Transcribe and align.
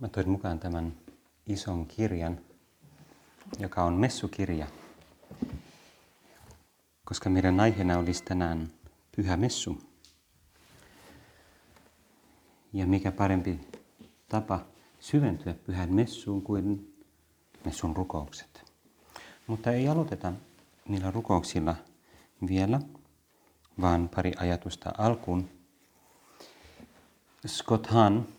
Mä 0.00 0.08
toin 0.08 0.28
mukaan 0.28 0.58
tämän 0.58 0.92
ison 1.46 1.86
kirjan, 1.86 2.40
joka 3.58 3.84
on 3.84 3.94
messukirja, 3.94 4.66
koska 7.04 7.30
meidän 7.30 7.60
aiheena 7.60 7.98
olisi 7.98 8.24
tänään 8.24 8.68
pyhä 9.16 9.36
messu. 9.36 9.78
Ja 12.72 12.86
mikä 12.86 13.12
parempi 13.12 13.60
tapa 14.28 14.60
syventyä 15.00 15.54
pyhän 15.54 15.94
messuun 15.94 16.42
kuin 16.42 16.94
messun 17.64 17.96
rukoukset. 17.96 18.72
Mutta 19.46 19.72
ei 19.72 19.88
aloiteta 19.88 20.32
niillä 20.88 21.10
rukouksilla 21.10 21.76
vielä, 22.48 22.80
vaan 23.80 24.08
pari 24.14 24.32
ajatusta 24.36 24.92
alkuun. 24.98 25.50
Scott 27.46 27.86
Hahn, 27.86 28.35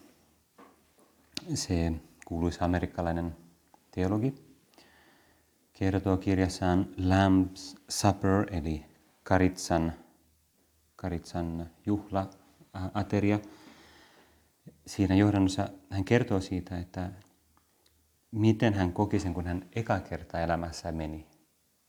se 1.56 1.92
kuuluisa 2.26 2.66
amerikkalainen 2.66 3.36
teologi, 3.92 4.36
kertoo 5.74 6.18
kirjassaan 6.18 6.88
Lamb's 6.98 7.80
Supper, 7.90 8.48
eli 8.52 8.86
Karitsan, 9.24 9.94
Karitsan 10.96 11.70
juhla, 11.86 12.30
ateria. 12.94 13.40
Siinä 14.88 15.16
johdannossa 15.16 15.70
hän 15.90 16.06
kertoo 16.06 16.42
siitä, 16.42 16.78
että 16.78 17.12
miten 18.32 18.74
hän 18.74 18.94
koki 18.94 19.20
sen, 19.20 19.34
kun 19.34 19.46
hän 19.46 19.70
eka 19.76 20.00
kertaa 20.00 20.42
elämässä 20.42 20.92
meni 20.92 21.28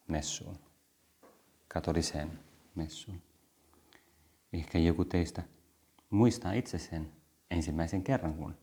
messuun, 0.08 0.58
katoliseen 1.68 2.38
messuun. 2.74 3.22
Ehkä 4.52 4.78
joku 4.78 5.04
teistä 5.04 5.42
muistaa 6.10 6.52
itse 6.52 6.78
sen 6.78 7.12
ensimmäisen 7.50 8.02
kerran, 8.04 8.34
kun 8.34 8.54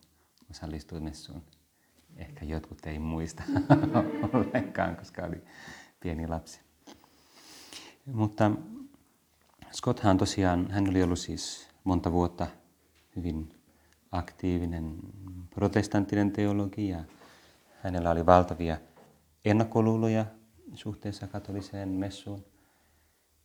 osallistui 0.50 1.00
messuun. 1.00 1.42
Ehkä 2.16 2.44
jotkut 2.44 2.86
ei 2.86 2.98
muista 2.98 3.42
ollenkaan, 4.32 4.96
koska 4.96 5.22
oli 5.22 5.44
pieni 6.00 6.26
lapsi. 6.26 6.60
Mutta 8.06 8.50
Scotthan 9.72 10.18
tosiaan, 10.18 10.70
hän 10.70 10.88
oli 10.88 11.02
ollut 11.02 11.18
siis 11.18 11.68
monta 11.84 12.12
vuotta 12.12 12.46
hyvin 13.16 13.54
aktiivinen 14.12 14.98
protestanttinen 15.54 16.32
teologi 16.32 16.88
ja 16.88 17.04
hänellä 17.82 18.10
oli 18.10 18.26
valtavia 18.26 18.78
ennakkoluuloja 19.44 20.26
suhteessa 20.74 21.26
katoliseen 21.26 21.88
messuun. 21.88 22.44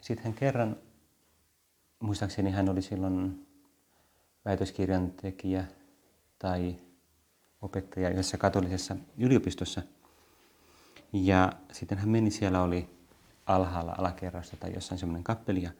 Sitten 0.01 0.25
hän 0.25 0.33
kerran, 0.33 0.77
muistaakseni 1.99 2.51
hän 2.51 2.69
oli 2.69 2.81
silloin 2.81 3.47
väitöskirjan 4.45 5.11
tekijä 5.11 5.65
tai 6.39 6.75
opettaja 7.61 8.09
yhdessä 8.09 8.37
katolisessa 8.37 8.95
yliopistossa. 9.17 9.81
Ja 11.13 11.53
sitten 11.71 11.97
hän 11.97 12.09
meni, 12.09 12.31
siellä 12.31 12.61
oli 12.61 12.89
alhaalla 13.45 13.95
alakerrassa 13.97 14.57
tai 14.57 14.73
jossain 14.73 14.99
semmoinen 14.99 15.23
kappeli. 15.23 15.63
Ja, 15.63 15.71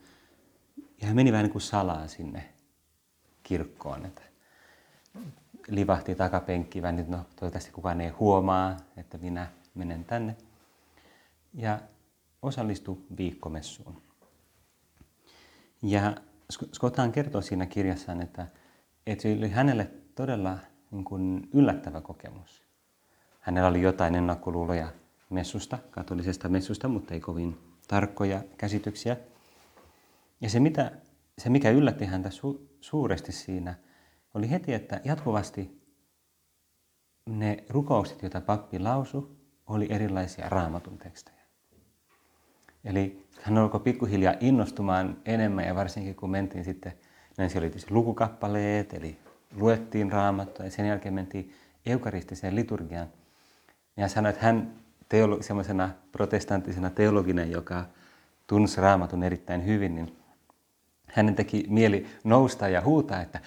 hän 1.02 1.16
meni 1.16 1.32
vähän 1.32 1.44
niin 1.44 1.52
kuin 1.52 1.62
salaa 1.62 2.08
sinne 2.08 2.52
kirkkoon. 3.42 4.06
Että 4.06 4.22
livahti 5.68 6.14
takapenkkiin 6.14 6.82
vähän, 6.82 7.04
no 7.08 7.26
toivottavasti 7.36 7.70
kukaan 7.70 8.00
ei 8.00 8.08
huomaa, 8.08 8.76
että 8.96 9.18
minä 9.18 9.46
menen 9.74 10.04
tänne. 10.04 10.36
Ja 11.54 11.80
osallistui 12.42 12.98
viikkomessuun. 13.16 14.02
Ja 15.82 16.16
Scottan 16.72 17.12
kertoo 17.12 17.40
siinä 17.40 17.66
kirjassaan, 17.66 18.22
että, 18.22 18.46
että 19.06 19.22
se 19.22 19.36
oli 19.38 19.50
hänelle 19.50 19.90
todella 20.14 20.58
niin 20.92 21.04
kuin 21.04 21.48
yllättävä 21.52 22.00
kokemus. 22.00 22.62
Hänellä 23.40 23.68
oli 23.68 23.82
jotain 23.82 24.14
ennakkoluuloja 24.14 24.88
messusta, 25.30 25.78
katolisesta 25.90 26.48
messusta, 26.48 26.88
mutta 26.88 27.14
ei 27.14 27.20
kovin 27.20 27.58
tarkkoja 27.88 28.42
käsityksiä. 28.58 29.16
Ja 30.40 30.50
se, 30.50 30.60
mitä, 30.60 30.92
se 31.38 31.50
mikä 31.50 31.70
yllätti 31.70 32.04
häntä 32.04 32.30
su, 32.30 32.68
suuresti 32.80 33.32
siinä, 33.32 33.74
oli 34.34 34.50
heti, 34.50 34.74
että 34.74 35.00
jatkuvasti 35.04 35.82
ne 37.26 37.64
rukoukset, 37.68 38.22
joita 38.22 38.40
pappi 38.40 38.78
lausu, 38.78 39.36
oli 39.66 39.86
erilaisia 39.90 40.48
raamatun 40.48 40.98
tekstejä. 40.98 41.42
Eli 42.84 43.26
hän 43.42 43.58
alkoi 43.58 43.80
pikkuhiljaa 43.80 44.34
innostumaan 44.40 45.16
enemmän 45.24 45.64
ja 45.64 45.74
varsinkin 45.74 46.14
kun 46.14 46.30
mentiin 46.30 46.64
sitten, 46.64 46.92
näin 47.38 47.50
siellä 47.50 47.66
oli 47.66 47.84
lukukappaleet, 47.90 48.94
eli 48.94 49.18
luettiin 49.56 50.12
raamattua 50.12 50.64
ja 50.64 50.70
sen 50.70 50.86
jälkeen 50.86 51.14
mentiin 51.14 51.54
eukaristiseen 51.86 52.56
liturgiaan. 52.56 53.08
Ja 53.96 54.00
hän 54.00 54.10
sanoi, 54.10 54.30
että 54.30 54.46
hän 54.46 54.72
teolo- 55.08 55.42
semmoisena 55.42 55.90
protestanttisena 56.12 56.90
teologina, 56.90 57.44
joka 57.44 57.84
tunsi 58.46 58.80
raamatun 58.80 59.22
erittäin 59.22 59.66
hyvin, 59.66 59.94
niin 59.94 60.16
hänen 61.06 61.34
teki 61.34 61.64
mieli 61.68 62.06
nousta 62.24 62.68
ja 62.68 62.80
huutaa, 62.80 63.22
että 63.22 63.40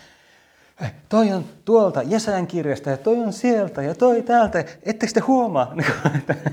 toi 1.10 1.32
on 1.32 1.46
tuolta 1.66 2.02
Jesajan 2.04 2.48
kirjasta 2.48 2.90
ja 2.90 2.98
toi 2.98 3.18
on 3.18 3.34
sieltä 3.34 3.82
ja 3.82 3.96
toi 3.96 4.22
täältä. 4.22 4.66
Ettekö 4.84 5.14
te 5.14 5.20
huomaa? 5.20 5.76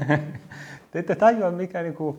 te 0.90 0.98
ette 0.98 1.14
tajua, 1.14 1.50
mikä, 1.50 1.82
niin 1.82 1.94
kuin, 1.94 2.16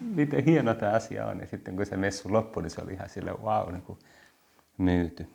miten 0.00 0.44
hieno 0.44 0.74
tämä 0.74 0.92
asia 0.92 1.26
on. 1.26 1.40
Ja 1.40 1.46
sitten 1.46 1.76
kun 1.76 1.86
se 1.86 1.96
messu 1.96 2.32
loppui, 2.32 2.62
niin 2.62 2.70
se 2.70 2.80
oli 2.80 2.92
ihan 2.92 3.08
sille 3.08 3.32
wow, 3.32 3.72
niin 3.72 3.82
kuin 3.82 3.98
myyty. 4.78 5.26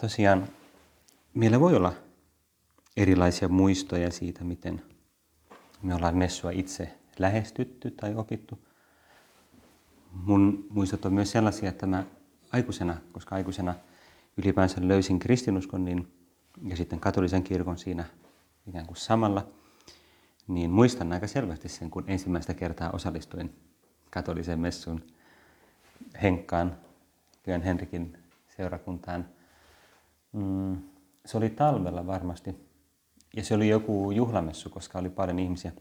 Tosiaan, 0.00 0.48
meillä 1.34 1.60
voi 1.60 1.76
olla 1.76 1.92
erilaisia 2.96 3.48
muistoja 3.48 4.10
siitä, 4.10 4.44
miten 4.44 4.82
me 5.82 5.94
ollaan 5.94 6.16
messua 6.16 6.50
itse 6.50 6.98
lähestytty 7.18 7.90
tai 7.90 8.14
opittu. 8.14 8.58
Mun 10.12 10.66
muistot 10.70 11.04
on 11.04 11.12
myös 11.12 11.30
sellaisia, 11.30 11.68
että 11.68 11.86
mä 11.86 12.04
aikuisena, 12.52 12.96
koska 13.12 13.34
aikuisena 13.34 13.74
ylipäänsä 14.36 14.80
löysin 14.80 15.18
kristinuskon 15.18 15.84
niin, 15.84 16.12
ja 16.62 16.76
sitten 16.76 17.00
katolisen 17.00 17.42
kirkon 17.42 17.78
siinä 17.78 18.04
ikään 18.66 18.86
kuin 18.86 18.96
samalla, 18.96 19.48
niin 20.48 20.70
muistan 20.70 21.12
aika 21.12 21.26
selvästi 21.26 21.68
sen, 21.68 21.90
kun 21.90 22.04
ensimmäistä 22.06 22.54
kertaa 22.54 22.90
osallistuin 22.90 23.56
katoliseen 24.10 24.60
messuun 24.60 25.04
Henkkaan, 26.22 26.76
Pyhän 27.42 27.62
Henrikin 27.62 28.18
seurakuntaan. 28.56 29.39
Mm, 30.32 30.76
se 31.26 31.36
oli 31.36 31.50
talvella 31.50 32.06
varmasti, 32.06 32.56
ja 33.36 33.44
se 33.44 33.54
oli 33.54 33.68
joku 33.68 34.10
juhlamessu, 34.10 34.70
koska 34.70 34.98
oli 34.98 35.10
paljon 35.10 35.38
ihmisiä. 35.38 35.72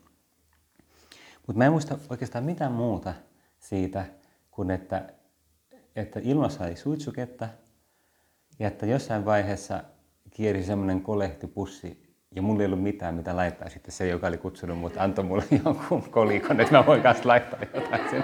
Mutta 1.47 1.57
mä 1.57 1.65
en 1.65 1.71
muista 1.71 1.97
oikeastaan 2.09 2.43
mitään 2.43 2.71
muuta 2.71 3.13
siitä, 3.59 4.05
kuin 4.51 4.71
että 4.71 5.13
että 5.95 6.19
ilmassa 6.23 6.67
ei 6.67 6.75
suitsuketta 6.75 7.49
ja 8.59 8.67
että 8.67 8.85
jossain 8.85 9.25
vaiheessa 9.25 9.83
kieri 10.29 10.63
semmoinen 10.63 11.01
kolehtipussi 11.01 12.16
ja 12.35 12.41
mulla 12.41 12.61
ei 12.61 12.66
ollut 12.66 12.83
mitään, 12.83 13.16
mitä 13.16 13.35
laittaa. 13.35 13.69
Sitten 13.69 13.91
se, 13.91 14.07
joka 14.07 14.27
oli 14.27 14.37
kutsunut 14.37 14.77
mut, 14.77 14.97
antoi 14.97 15.25
mulle 15.25 15.43
jonkun 15.66 16.03
kolikon, 16.11 16.59
että 16.59 16.77
mä 16.77 16.85
voin 16.85 17.01
kanssa 17.01 17.29
laittaa 17.29 17.59
jotain 17.73 18.09
sen. 18.09 18.23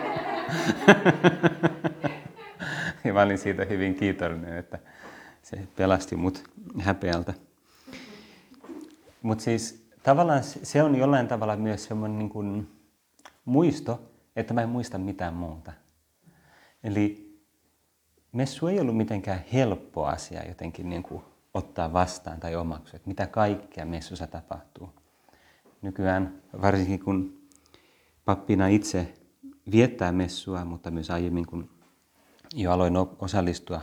ja 3.03 3.13
mä 3.13 3.21
olin 3.21 3.37
siitä 3.37 3.65
hyvin 3.65 3.95
kiitollinen, 3.95 4.57
että 4.57 4.79
se 5.45 5.67
pelasti 5.75 6.15
mut 6.15 6.43
häpeältä. 6.79 7.33
Mutta 9.21 9.43
siis 9.43 9.89
tavallaan 10.03 10.43
se 10.43 10.83
on 10.83 10.95
jollain 10.95 11.27
tavalla 11.27 11.55
myös 11.55 11.83
semmoinen 11.83 12.19
niin 12.19 12.29
kuin 12.29 12.71
muisto, 13.45 14.01
että 14.35 14.53
mä 14.53 14.61
en 14.61 14.69
muista 14.69 14.97
mitään 14.97 15.33
muuta. 15.33 15.71
Eli 16.83 17.35
messu 18.31 18.67
ei 18.67 18.79
ollut 18.79 18.97
mitenkään 18.97 19.43
helppo 19.53 20.05
asia 20.05 20.47
jotenkin 20.47 20.89
niin 20.89 21.03
kuin 21.03 21.23
ottaa 21.53 21.93
vastaan 21.93 22.39
tai 22.39 22.55
omaksua, 22.55 22.95
että 22.95 23.07
mitä 23.07 23.27
kaikkea 23.27 23.85
messussa 23.85 24.27
tapahtuu. 24.27 24.89
Nykyään, 25.81 26.41
varsinkin 26.61 26.99
kun 26.99 27.41
pappina 28.25 28.67
itse 28.67 29.13
viettää 29.71 30.11
messua, 30.11 30.65
mutta 30.65 30.91
myös 30.91 31.11
aiemmin 31.11 31.45
kun 31.45 31.69
jo 32.53 32.71
aloin 32.71 32.93
osallistua 33.19 33.81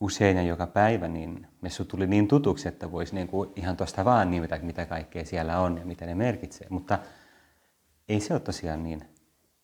usein 0.00 0.36
ja 0.36 0.42
joka 0.42 0.66
päivä, 0.66 1.08
niin 1.08 1.46
messu 1.60 1.84
tuli 1.84 2.06
niin 2.06 2.28
tutuksi, 2.28 2.68
että 2.68 2.92
voisi 2.92 3.14
niin 3.14 3.28
kuin 3.28 3.50
ihan 3.56 3.76
tuosta 3.76 4.04
vaan 4.04 4.30
nimetä, 4.30 4.58
mitä 4.62 4.86
kaikkea 4.86 5.24
siellä 5.24 5.60
on 5.60 5.78
ja 5.78 5.86
mitä 5.86 6.06
ne 6.06 6.14
merkitsee. 6.14 6.66
Mutta 6.70 6.98
ei 8.08 8.20
se 8.20 8.34
ole 8.34 8.40
tosiaan 8.40 8.82
niin 8.82 9.00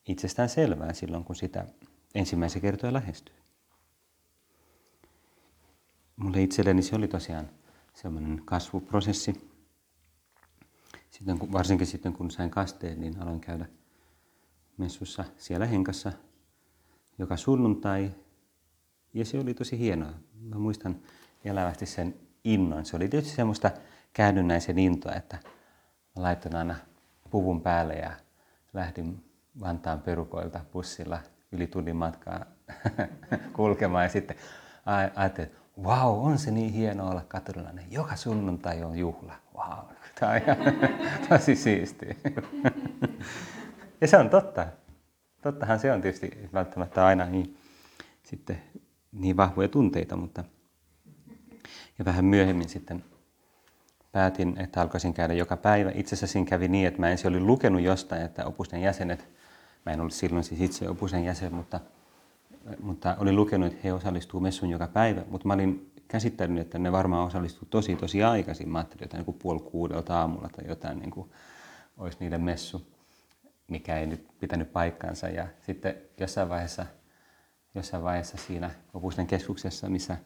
itsestään 0.08 0.48
selvää 0.48 0.92
silloin, 0.92 1.24
kun 1.24 1.36
sitä 1.36 1.66
ensimmäisen 2.14 2.62
kertoja 2.62 2.92
lähestyy. 2.92 3.34
Mulle 6.16 6.42
itselleni 6.42 6.82
se 6.82 6.96
oli 6.96 7.08
tosiaan 7.08 7.50
semmoinen 7.94 8.42
kasvuprosessi. 8.44 9.50
Sitten, 11.10 11.52
varsinkin 11.52 11.86
sitten 11.86 12.12
kun 12.12 12.30
sain 12.30 12.50
kasteen, 12.50 13.00
niin 13.00 13.22
aloin 13.22 13.40
käydä 13.40 13.66
messussa 14.76 15.24
siellä 15.36 15.66
henkassa 15.66 16.12
joka 17.18 17.36
sunnuntai. 17.36 18.10
Ja 19.14 19.24
se 19.24 19.38
oli 19.38 19.54
tosi 19.54 19.78
hienoa. 19.78 20.12
Mä 20.40 20.58
muistan 20.58 20.96
elävästi 21.44 21.86
sen 21.86 22.14
innon. 22.44 22.84
Se 22.84 22.96
oli 22.96 23.08
tietysti 23.08 23.36
semmoista 23.36 23.70
käännynnäisen 24.12 24.78
intoa, 24.78 25.12
että 25.12 25.38
mä 26.16 26.22
laitoin 26.22 26.56
aina 26.56 26.74
puvun 27.30 27.60
päälle 27.60 27.94
ja 27.94 28.10
lähdin 28.72 29.24
Vantaan 29.60 30.00
perukoilta 30.00 30.60
bussilla 30.72 31.18
yli 31.52 31.66
tunnin 31.66 31.96
matkaa 31.96 32.44
kulkemaan 33.56 34.04
ja 34.04 34.08
sitten 34.08 34.36
ajattelin, 34.86 35.26
että 35.26 35.56
wow, 35.82 36.26
on 36.26 36.38
se 36.38 36.50
niin 36.50 36.72
hienoa 36.72 37.10
olla 37.10 37.24
katolilainen. 37.28 37.84
Joka 37.90 38.16
sunnuntai 38.16 38.82
on 38.82 38.98
juhla. 38.98 39.34
Wow, 39.56 39.86
tämä 40.20 40.32
on 40.32 40.38
ihan 40.38 40.56
tosi 41.28 41.56
siistiä. 41.56 42.14
ja 44.00 44.08
se 44.08 44.16
on 44.16 44.30
totta. 44.30 44.66
Tottahan 45.42 45.80
se 45.80 45.92
on 45.92 46.02
tietysti 46.02 46.48
välttämättä 46.52 47.06
aina 47.06 47.26
niin, 47.26 47.56
sitten 48.22 48.62
niin 49.14 49.36
vahvoja 49.36 49.68
tunteita, 49.68 50.16
mutta 50.16 50.44
ja 51.98 52.04
vähän 52.04 52.24
myöhemmin 52.24 52.68
sitten 52.68 53.04
päätin, 54.12 54.60
että 54.60 54.82
alkaisin 54.82 55.14
käydä 55.14 55.34
joka 55.34 55.56
päivä. 55.56 55.90
Itse 55.94 56.14
asiassa 56.14 56.32
siinä 56.32 56.48
kävi 56.48 56.68
niin, 56.68 56.88
että 56.88 57.00
mä 57.00 57.10
ensin 57.10 57.28
olin 57.28 57.46
lukenut 57.46 57.80
jostain, 57.80 58.22
että 58.22 58.46
opusten 58.46 58.82
jäsenet, 58.82 59.28
mä 59.86 59.92
en 59.92 60.00
ollut 60.00 60.14
silloin 60.14 60.44
siis 60.44 60.60
itse 60.60 60.88
opusten 60.88 61.24
jäsen, 61.24 61.54
mutta, 61.54 61.80
mutta 62.82 63.16
olin 63.18 63.36
lukenut, 63.36 63.66
että 63.66 63.80
he 63.84 63.92
osallistuu 63.92 64.40
messuun 64.40 64.72
joka 64.72 64.86
päivä, 64.86 65.22
mutta 65.30 65.48
mä 65.48 65.54
olin 65.54 65.92
käsittänyt, 66.08 66.60
että 66.60 66.78
ne 66.78 66.92
varmaan 66.92 67.26
osallistuu 67.26 67.68
tosi 67.70 67.96
tosi 67.96 68.22
aikaisin. 68.22 68.68
Mä 68.68 68.78
ajattelin 68.78 69.04
jotain 69.04 69.24
niin 69.26 69.38
puoli 69.38 69.60
kuudelta 69.60 70.20
aamulla 70.20 70.48
tai 70.48 70.68
jotain 70.68 70.98
niin 70.98 71.10
kuin 71.10 71.30
olisi 71.98 72.18
niiden 72.20 72.40
messu, 72.40 72.86
mikä 73.68 73.98
ei 73.98 74.06
nyt 74.06 74.28
pitänyt 74.40 74.72
paikkaansa. 74.72 75.28
Ja 75.28 75.46
sitten 75.60 75.94
jossain 76.20 76.48
vaiheessa, 76.48 76.86
jossain 77.74 78.02
vaiheessa 78.02 78.36
siinä 78.36 78.70
opusten 78.94 79.26
keskuksessa, 79.26 79.88
missä 79.88 80.16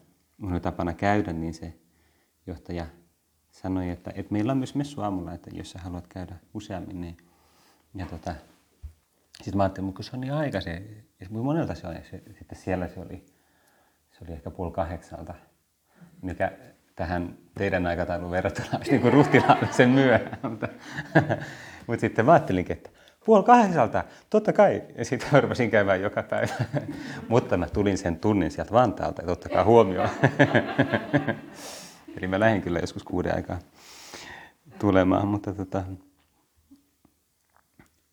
oli 0.43 0.61
tapana 0.61 0.93
käydä, 0.93 1.33
niin 1.33 1.55
se 1.55 1.75
johtaja 2.47 2.87
sanoi, 3.51 3.91
että, 3.91 4.13
että 4.15 4.33
meillä 4.33 4.53
on 4.53 4.59
myös 4.59 4.75
messu 4.75 5.01
aamulla, 5.01 5.33
että 5.33 5.51
jos 5.53 5.71
sä 5.71 5.79
haluat 5.79 6.07
käydä 6.07 6.37
useammin, 6.55 7.01
niin 7.01 7.17
ja 7.95 8.07
tota, 8.07 8.35
sitten 9.37 9.57
mä 9.57 9.63
ajattelin, 9.63 9.87
mutta 9.87 10.03
se 10.03 10.11
on 10.15 10.21
niin 10.21 10.33
aikaisin, 10.33 11.05
ja 11.21 11.27
monelta 11.31 11.75
se 11.75 11.87
oli, 11.87 11.97
se, 12.11 12.23
sitten 12.39 12.59
siellä 12.59 12.89
se 12.89 13.01
oli, 13.01 13.27
se 14.11 14.19
oli 14.25 14.33
ehkä 14.33 14.51
puoli 14.51 14.73
kahdeksalta, 14.73 15.35
mikä 16.23 16.53
tähän 16.97 17.39
teidän 17.55 17.87
aikataulun 17.87 18.31
verrattuna 18.31 18.69
olisi 18.77 18.91
niin 18.91 19.03
kuin 19.03 19.13
ruhtilaallisen 19.13 19.91
myöhään. 19.91 20.39
mutta, 20.43 20.69
mutta 21.87 22.01
sitten 22.01 22.27
mä 22.27 22.33
ajattelinkin, 22.33 22.77
että 22.77 22.91
puoli 23.29 23.45
kahdeksalta, 23.45 24.05
totta 24.31 24.53
kai. 24.53 24.83
Ja 24.99 25.05
sitten 25.05 25.43
rupesin 25.43 25.71
käymään 25.71 26.01
joka 26.01 26.23
päivä. 26.23 26.53
Mutta 27.29 27.57
mä 27.57 27.67
tulin 27.67 27.99
sen 27.99 28.19
tunnin 28.19 28.51
sieltä 28.51 28.73
Vantaalta, 28.73 29.23
totta 29.23 29.49
kai 29.49 29.65
huomioon. 29.65 30.09
Eli 32.17 32.27
mä 32.27 32.41
lähdin 32.41 32.63
kyllä 32.63 32.79
joskus 32.79 33.05
kuuden 33.05 33.35
aikaa 33.35 33.59
tulemaan, 34.79 35.29
mutta 35.29 35.55
tota... 35.55 35.83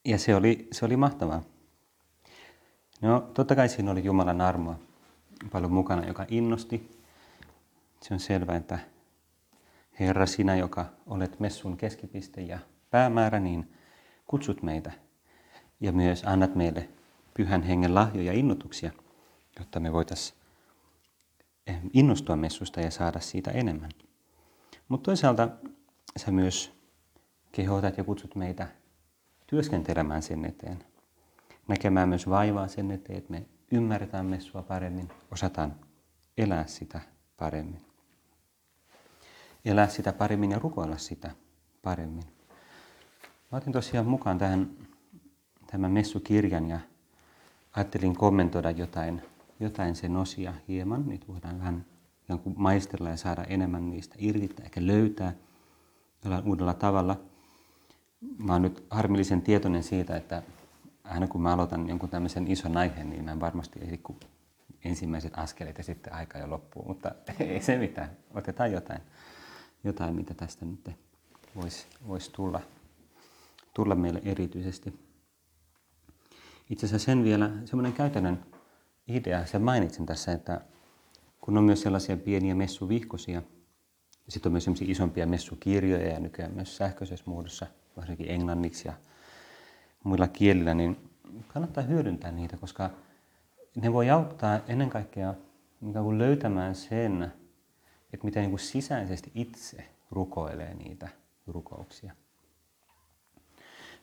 Ja 0.06 0.18
se 0.18 0.36
oli, 0.36 0.68
se 0.72 0.86
oli 0.86 0.98
mahtavaa. 0.98 1.42
No, 3.02 3.20
totta 3.34 3.56
kai 3.56 3.70
siinä 3.70 3.92
oli 3.92 4.04
Jumalan 4.04 4.42
armoa 4.42 4.80
paljon 5.52 5.72
mukana, 5.72 6.08
joka 6.08 6.26
innosti. 6.30 7.00
Se 8.02 8.14
on 8.14 8.20
selvää, 8.20 8.56
että 8.56 8.80
Herra, 10.00 10.26
sinä, 10.26 10.56
joka 10.56 10.86
olet 11.08 11.40
messun 11.40 11.78
keskipiste 11.78 12.42
ja 12.42 12.60
päämäärä, 12.90 13.40
niin 13.40 13.74
kutsut 14.26 14.64
meitä 14.64 15.05
ja 15.80 15.92
myös 15.92 16.24
annat 16.24 16.56
meille 16.56 16.90
pyhän 17.34 17.64
hengen 17.64 17.96
lahjoja 17.96 18.34
ja 18.34 18.40
innotuksia, 18.40 18.92
jotta 19.60 19.80
me 19.80 19.94
voitaisiin 19.94 20.40
eh, 21.68 21.80
innostua 21.94 22.36
messusta 22.36 22.82
ja 22.82 22.92
saada 22.92 23.20
siitä 23.20 23.52
enemmän. 23.52 23.92
Mutta 24.88 25.06
toisaalta 25.06 25.50
sä 26.18 26.32
myös 26.32 26.74
kehotat 27.52 27.98
ja 27.98 28.04
kutsut 28.04 28.36
meitä 28.36 28.68
työskentelemään 29.48 30.22
sen 30.22 30.46
eteen, 30.46 30.84
näkemään 31.68 32.10
myös 32.10 32.30
vaivaa 32.30 32.68
sen 32.68 32.92
eteen, 32.92 33.18
että 33.18 33.32
me 33.32 33.46
ymmärretään 33.72 34.26
messua 34.26 34.64
paremmin, 34.64 35.10
osataan 35.32 35.76
elää 36.38 36.68
sitä 36.68 37.02
paremmin. 37.38 37.86
Elää 39.66 39.88
sitä 39.88 40.14
paremmin 40.14 40.52
ja 40.52 40.60
rukoilla 40.60 40.98
sitä 40.98 41.32
paremmin. 41.82 42.24
Mä 43.52 43.58
otin 43.58 43.74
tosiaan 43.74 44.06
mukaan 44.08 44.38
tähän 44.38 44.70
tämän 45.68 45.92
messukirjan 45.92 46.70
ja 46.70 46.80
ajattelin 47.76 48.16
kommentoida 48.16 48.72
jotain, 48.72 49.22
jotain 49.60 49.96
sen 49.96 50.16
osia 50.16 50.54
hieman. 50.68 51.08
Niitä 51.08 51.28
voidaan 51.28 51.60
vähän 51.60 51.86
maistella 52.56 53.10
ja 53.10 53.18
saada 53.18 53.44
enemmän 53.44 53.90
niistä 53.90 54.16
irti, 54.18 54.56
ehkä 54.64 54.88
löytää 54.88 55.34
jollain 56.24 56.48
uudella 56.48 56.74
tavalla. 56.74 57.20
Mä 58.38 58.54
oon 58.54 58.62
nyt 58.62 58.86
harmillisen 58.90 59.42
tietoinen 59.42 59.84
siitä, 59.84 60.16
että 60.16 60.44
aina 61.04 61.28
kun 61.28 61.42
mä 61.42 61.54
aloitan 61.54 61.90
jonkun 61.90 62.10
tämmöisen 62.10 62.52
ison 62.52 62.78
aiheen, 62.78 63.10
niin 63.10 63.26
mä 63.26 63.32
en 63.32 63.40
varmasti 63.40 63.80
ehdi 63.82 63.98
kuin 63.98 64.20
ensimmäiset 64.86 65.34
askeleet 65.38 65.78
ja 65.78 65.84
sitten 65.84 66.14
aika 66.14 66.38
jo 66.38 66.50
loppuu. 66.50 66.84
Mutta 66.88 67.12
ei 67.40 67.62
se 67.62 67.78
mitään. 67.78 68.10
Otetaan 68.34 68.72
jotain, 68.72 69.02
jotain 69.84 70.16
mitä 70.16 70.34
tästä 70.34 70.66
nyt 70.66 70.90
voisi 71.56 71.86
vois 72.08 72.30
tulla, 72.30 72.62
tulla 73.74 73.96
meille 73.96 74.22
erityisesti. 74.26 75.05
Itse 76.70 76.86
asiassa 76.86 77.06
sen 77.06 77.24
vielä 77.24 77.52
semmoinen 77.66 77.94
käytännön 77.94 78.46
idea, 79.08 79.46
sen 79.46 79.62
mainitsin 79.62 80.06
tässä, 80.06 80.32
että 80.32 80.62
kun 81.42 81.58
on 81.58 81.64
myös 81.64 81.82
sellaisia 81.82 82.18
pieniä 82.18 82.56
messuvihkosia, 82.56 83.42
sitten 84.30 84.50
on 84.50 84.52
myös 84.52 84.64
sellaisia 84.64 84.92
isompia 84.92 85.28
messukirjoja 85.28 86.08
ja 86.14 86.20
nykyään 86.20 86.54
myös 86.54 86.78
sähköisessä 86.78 87.26
muodossa, 87.28 87.68
varsinkin 87.98 88.30
englanniksi 88.30 88.88
ja 88.88 88.94
muilla 90.04 90.28
kielillä, 90.28 90.74
niin 90.74 90.98
kannattaa 91.48 91.84
hyödyntää 91.84 92.32
niitä, 92.32 92.58
koska 92.58 92.90
ne 93.76 93.94
voi 93.94 94.10
auttaa 94.10 94.60
ennen 94.68 94.90
kaikkea 94.90 95.34
kuin 95.80 96.18
löytämään 96.18 96.76
sen, 96.76 97.32
että 98.14 98.26
miten 98.26 98.42
niin 98.42 98.50
kuin 98.50 98.60
sisäisesti 98.60 99.32
itse 99.36 99.90
rukoilee 100.12 100.74
niitä 100.74 101.10
rukouksia. 101.48 102.14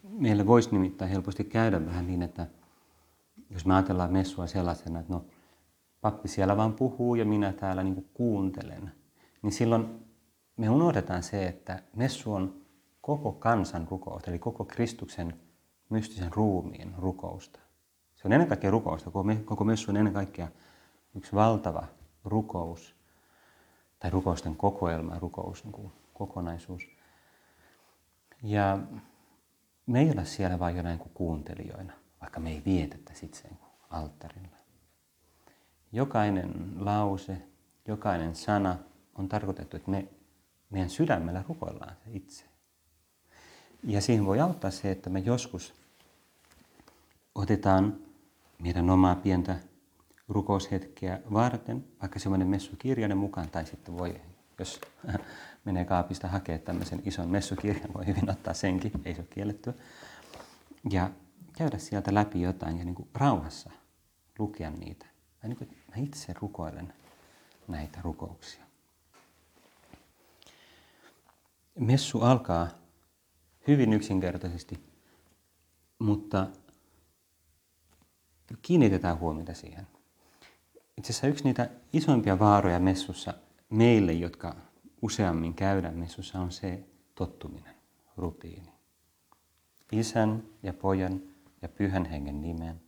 Meille 0.02 0.46
voisi 0.46 0.70
nimittäin 0.72 1.10
helposti 1.10 1.44
käydä 1.44 1.86
vähän 1.86 2.06
niin, 2.06 2.22
että 2.22 2.46
jos 3.50 3.66
me 3.66 3.74
ajatellaan 3.74 4.12
messua 4.12 4.46
sellaisena, 4.46 5.00
että 5.00 5.12
no 5.12 5.24
pappi 6.00 6.28
siellä 6.28 6.56
vaan 6.56 6.72
puhuu 6.72 7.14
ja 7.14 7.24
minä 7.24 7.52
täällä 7.52 7.82
niin 7.82 8.10
kuuntelen, 8.14 8.92
niin 9.42 9.52
silloin 9.52 10.04
me 10.56 10.70
unohdetaan 10.70 11.22
se, 11.22 11.46
että 11.46 11.82
messu 11.96 12.34
on 12.34 12.62
koko 13.00 13.32
kansan 13.32 13.88
rukousta, 13.90 14.30
eli 14.30 14.38
koko 14.38 14.64
Kristuksen 14.64 15.40
mystisen 15.90 16.32
ruumiin 16.32 16.94
rukousta. 16.98 17.60
Se 18.14 18.28
on 18.28 18.32
ennen 18.32 18.48
kaikkea 18.48 18.70
rukousta, 18.70 19.10
koko 19.44 19.64
messu 19.64 19.90
on 19.90 19.96
ennen 19.96 20.14
kaikkea 20.14 20.48
yksi 21.14 21.34
valtava 21.34 21.84
rukous, 22.24 22.96
tai 23.98 24.10
rukousten 24.10 24.56
kokoelma, 24.56 25.18
rukous, 25.18 25.64
niin 25.64 25.72
kuin 25.72 25.92
kokonaisuus. 26.14 26.82
Ja 28.42 28.78
me 29.86 30.00
ei 30.00 30.10
ole 30.10 30.24
siellä 30.24 30.58
vain 30.58 30.76
jonain 30.76 30.98
kuin 30.98 31.10
kuuntelijoina, 31.14 31.92
vaikka 32.20 32.40
me 32.40 32.50
ei 32.50 32.62
vietettäisi 32.66 33.26
itse 33.26 33.48
alttarilla. 33.90 34.56
Jokainen 35.92 36.72
lause, 36.78 37.42
jokainen 37.88 38.34
sana 38.34 38.76
on 39.14 39.28
tarkoitettu, 39.28 39.76
että 39.76 39.90
me 39.90 40.08
meidän 40.70 40.90
sydämellä 40.90 41.44
rukoillaan 41.48 41.96
se 42.04 42.10
itse. 42.12 42.44
Ja 43.84 44.00
siihen 44.00 44.26
voi 44.26 44.40
auttaa 44.40 44.70
se, 44.70 44.90
että 44.90 45.10
me 45.10 45.18
joskus 45.18 45.74
otetaan 47.34 47.96
meidän 48.58 48.90
omaa 48.90 49.14
pientä 49.14 49.56
rukoushetkeä 50.28 51.20
varten, 51.32 51.84
vaikka 52.00 52.18
semmoinen 52.18 52.48
messukirjainen 52.48 53.18
mukaan, 53.18 53.50
tai 53.50 53.66
sitten 53.66 53.98
voi, 53.98 54.20
jos 54.58 54.80
menee 55.64 55.84
kaapista 55.84 56.28
hakea 56.28 56.58
tämmöisen 56.58 57.02
ison 57.04 57.28
messukirjan, 57.28 57.94
voi 57.94 58.06
hyvin 58.06 58.30
ottaa 58.30 58.54
senkin, 58.54 58.92
ei 59.04 59.14
se 59.14 59.20
ole 59.20 59.28
kiellettyä. 59.30 59.72
Ja 60.90 61.10
käydä 61.52 61.78
sieltä 61.78 62.14
läpi 62.14 62.42
jotain 62.42 62.78
ja 62.78 62.84
niin 62.84 62.94
kuin 62.94 63.08
rauhassa 63.14 63.70
lukea 64.38 64.70
niitä. 64.70 65.06
Ja 65.42 65.48
niin 65.48 65.56
kuin 65.56 65.76
mä 65.88 66.02
itse 66.02 66.34
rukoilen 66.40 66.92
näitä 67.68 67.98
rukouksia. 68.02 68.64
Messu 71.78 72.20
alkaa 72.20 72.68
hyvin 73.68 73.92
yksinkertaisesti, 73.92 74.80
mutta 75.98 76.46
kiinnitetään 78.62 79.18
huomiota 79.18 79.54
siihen. 79.54 79.86
Itse 80.96 81.12
asiassa 81.12 81.26
yksi 81.26 81.44
niitä 81.44 81.70
isoimpia 81.92 82.38
vaaroja 82.38 82.78
messussa 82.78 83.34
meille, 83.70 84.12
jotka 84.12 84.56
useammin 85.02 85.54
käydään 85.54 85.98
messussa, 85.98 86.40
on 86.40 86.52
se 86.52 86.84
tottuminen, 87.14 87.74
rutiini. 88.16 88.72
Isän 89.92 90.42
ja 90.62 90.72
pojan 90.72 91.22
ja 91.62 91.68
pyhän 91.68 92.04
hengen 92.04 92.42
nimeen. 92.42 92.80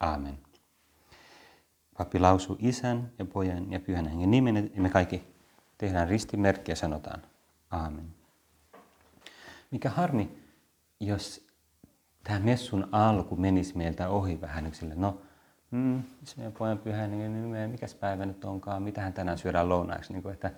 Aamen. 0.00 0.38
Pappi 1.98 2.18
lausuu 2.18 2.56
isän 2.60 3.12
ja 3.18 3.24
pojan 3.24 3.72
ja 3.72 3.80
pyhän 3.80 4.08
hengen 4.08 4.30
nimen 4.30 4.70
ja 4.74 4.82
me 4.82 4.88
kaikki 4.88 5.22
tehdään 5.78 6.08
ristimerkki 6.08 6.72
ja 6.72 6.76
sanotaan 6.76 7.22
aamen. 7.70 8.14
Mikä 9.70 9.90
harmi, 9.90 10.38
jos 11.00 11.46
tämä 12.24 12.38
messun 12.38 12.88
alku 12.92 13.36
menisi 13.36 13.76
meiltä 13.76 14.08
ohi 14.08 14.40
vähän 14.40 14.66
yksille. 14.66 14.94
No, 14.94 15.20
mm, 15.70 16.02
se 16.24 16.36
meidän 16.36 16.52
pojan 16.52 16.78
pyhän 16.78 17.10
hengen 17.10 17.42
nime, 17.42 17.66
mikäs 17.66 17.94
päivä 17.94 18.26
nyt 18.26 18.44
onkaan, 18.44 18.82
mitähän 18.82 19.12
tänään 19.12 19.38
syödään 19.38 19.68
lounaaksi. 19.68 20.12
Niin 20.12 20.22
kuin, 20.22 20.32
että, 20.34 20.50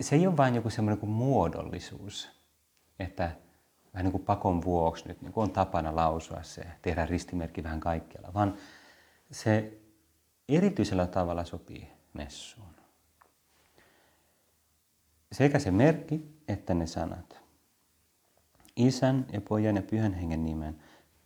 se 0.00 0.16
ei 0.16 0.26
ole 0.26 0.36
vain 0.36 0.54
joku 0.54 0.70
semmoinen 0.70 0.98
kuin 0.98 1.10
muodollisuus, 1.10 2.30
että 2.98 3.30
vähän 3.94 4.04
niin 4.04 4.12
kuin 4.12 4.24
pakon 4.24 4.62
vuoksi 4.62 5.08
nyt 5.08 5.22
niin 5.22 5.32
kuin 5.32 5.42
on 5.42 5.50
tapana 5.50 5.96
lausua 5.96 6.42
se, 6.42 6.66
tehdä 6.82 7.06
ristimerkki 7.06 7.62
vähän 7.62 7.80
kaikkialla, 7.80 8.34
vaan 8.34 8.54
se 9.30 9.78
erityisellä 10.48 11.06
tavalla 11.06 11.44
sopii 11.44 11.92
messuun. 12.12 12.76
Sekä 15.32 15.58
se 15.58 15.70
merkki 15.70 16.36
että 16.48 16.74
ne 16.74 16.86
sanat. 16.86 17.40
Isän 18.76 19.26
ja 19.32 19.40
pojan 19.40 19.76
ja 19.76 19.82
pyhän 19.82 20.14
hengen 20.14 20.44
nimen 20.44 20.82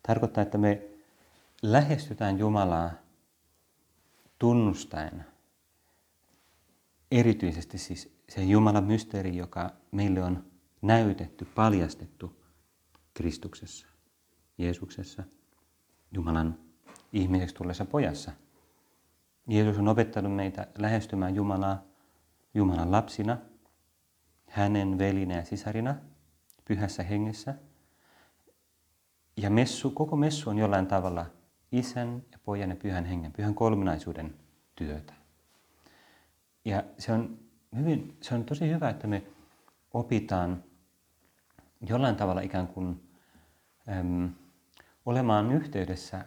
tarkoittaa, 0.06 0.42
että 0.42 0.58
me 0.58 0.82
lähestytään 1.62 2.38
Jumalaa 2.38 2.90
tunnustaen 4.38 5.24
erityisesti 7.10 7.78
siis 7.78 8.16
se 8.28 8.44
Jumalan 8.44 8.84
mysteeri, 8.84 9.36
joka 9.36 9.70
meille 9.90 10.22
on 10.22 10.44
näytetty, 10.82 11.44
paljastettu 11.44 12.42
Kristuksessa, 13.14 13.86
Jeesuksessa, 14.58 15.22
Jumalan 16.12 16.58
ihmiseksi 17.12 17.54
tulleessa 17.54 17.84
pojassa. 17.84 18.32
Jeesus 19.48 19.78
on 19.78 19.88
opettanut 19.88 20.34
meitä 20.34 20.66
lähestymään 20.78 21.34
Jumalaa 21.34 21.90
Jumalan 22.54 22.92
lapsina, 22.92 23.38
hänen 24.46 24.98
velinä 24.98 25.36
ja 25.36 25.44
sisarina, 25.44 25.94
pyhässä 26.64 27.02
hengessä. 27.02 27.54
Ja 29.36 29.50
messu, 29.50 29.90
koko 29.90 30.16
messu 30.16 30.50
on 30.50 30.58
jollain 30.58 30.86
tavalla 30.86 31.26
isän 31.72 32.22
ja 32.32 32.38
pojan 32.44 32.70
ja 32.70 32.76
pyhän 32.76 33.04
hengen, 33.04 33.32
pyhän 33.32 33.54
kolminaisuuden 33.54 34.34
työtä. 34.76 35.19
Ja 36.64 36.84
se 36.98 37.12
on, 37.12 37.38
hyvin, 37.76 38.16
se 38.20 38.34
on 38.34 38.44
tosi 38.44 38.70
hyvä, 38.70 38.90
että 38.90 39.06
me 39.06 39.22
opitaan 39.94 40.64
jollain 41.88 42.16
tavalla 42.16 42.40
ikään 42.40 42.68
kuin 42.68 43.10
äm, 43.88 44.30
olemaan 45.06 45.52
yhteydessä 45.52 46.24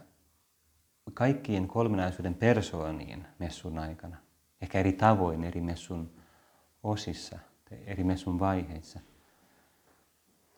kaikkiin 1.14 1.68
kolminaisuuden 1.68 2.36
persooniin 2.36 3.26
messun 3.40 3.80
aikana. 3.80 4.18
Ehkä 4.62 4.80
eri 4.80 4.94
tavoin 4.94 5.44
eri 5.44 5.62
messun 5.62 6.12
osissa, 6.84 7.40
eri 7.86 8.04
messun 8.04 8.40
vaiheissa. 8.40 9.00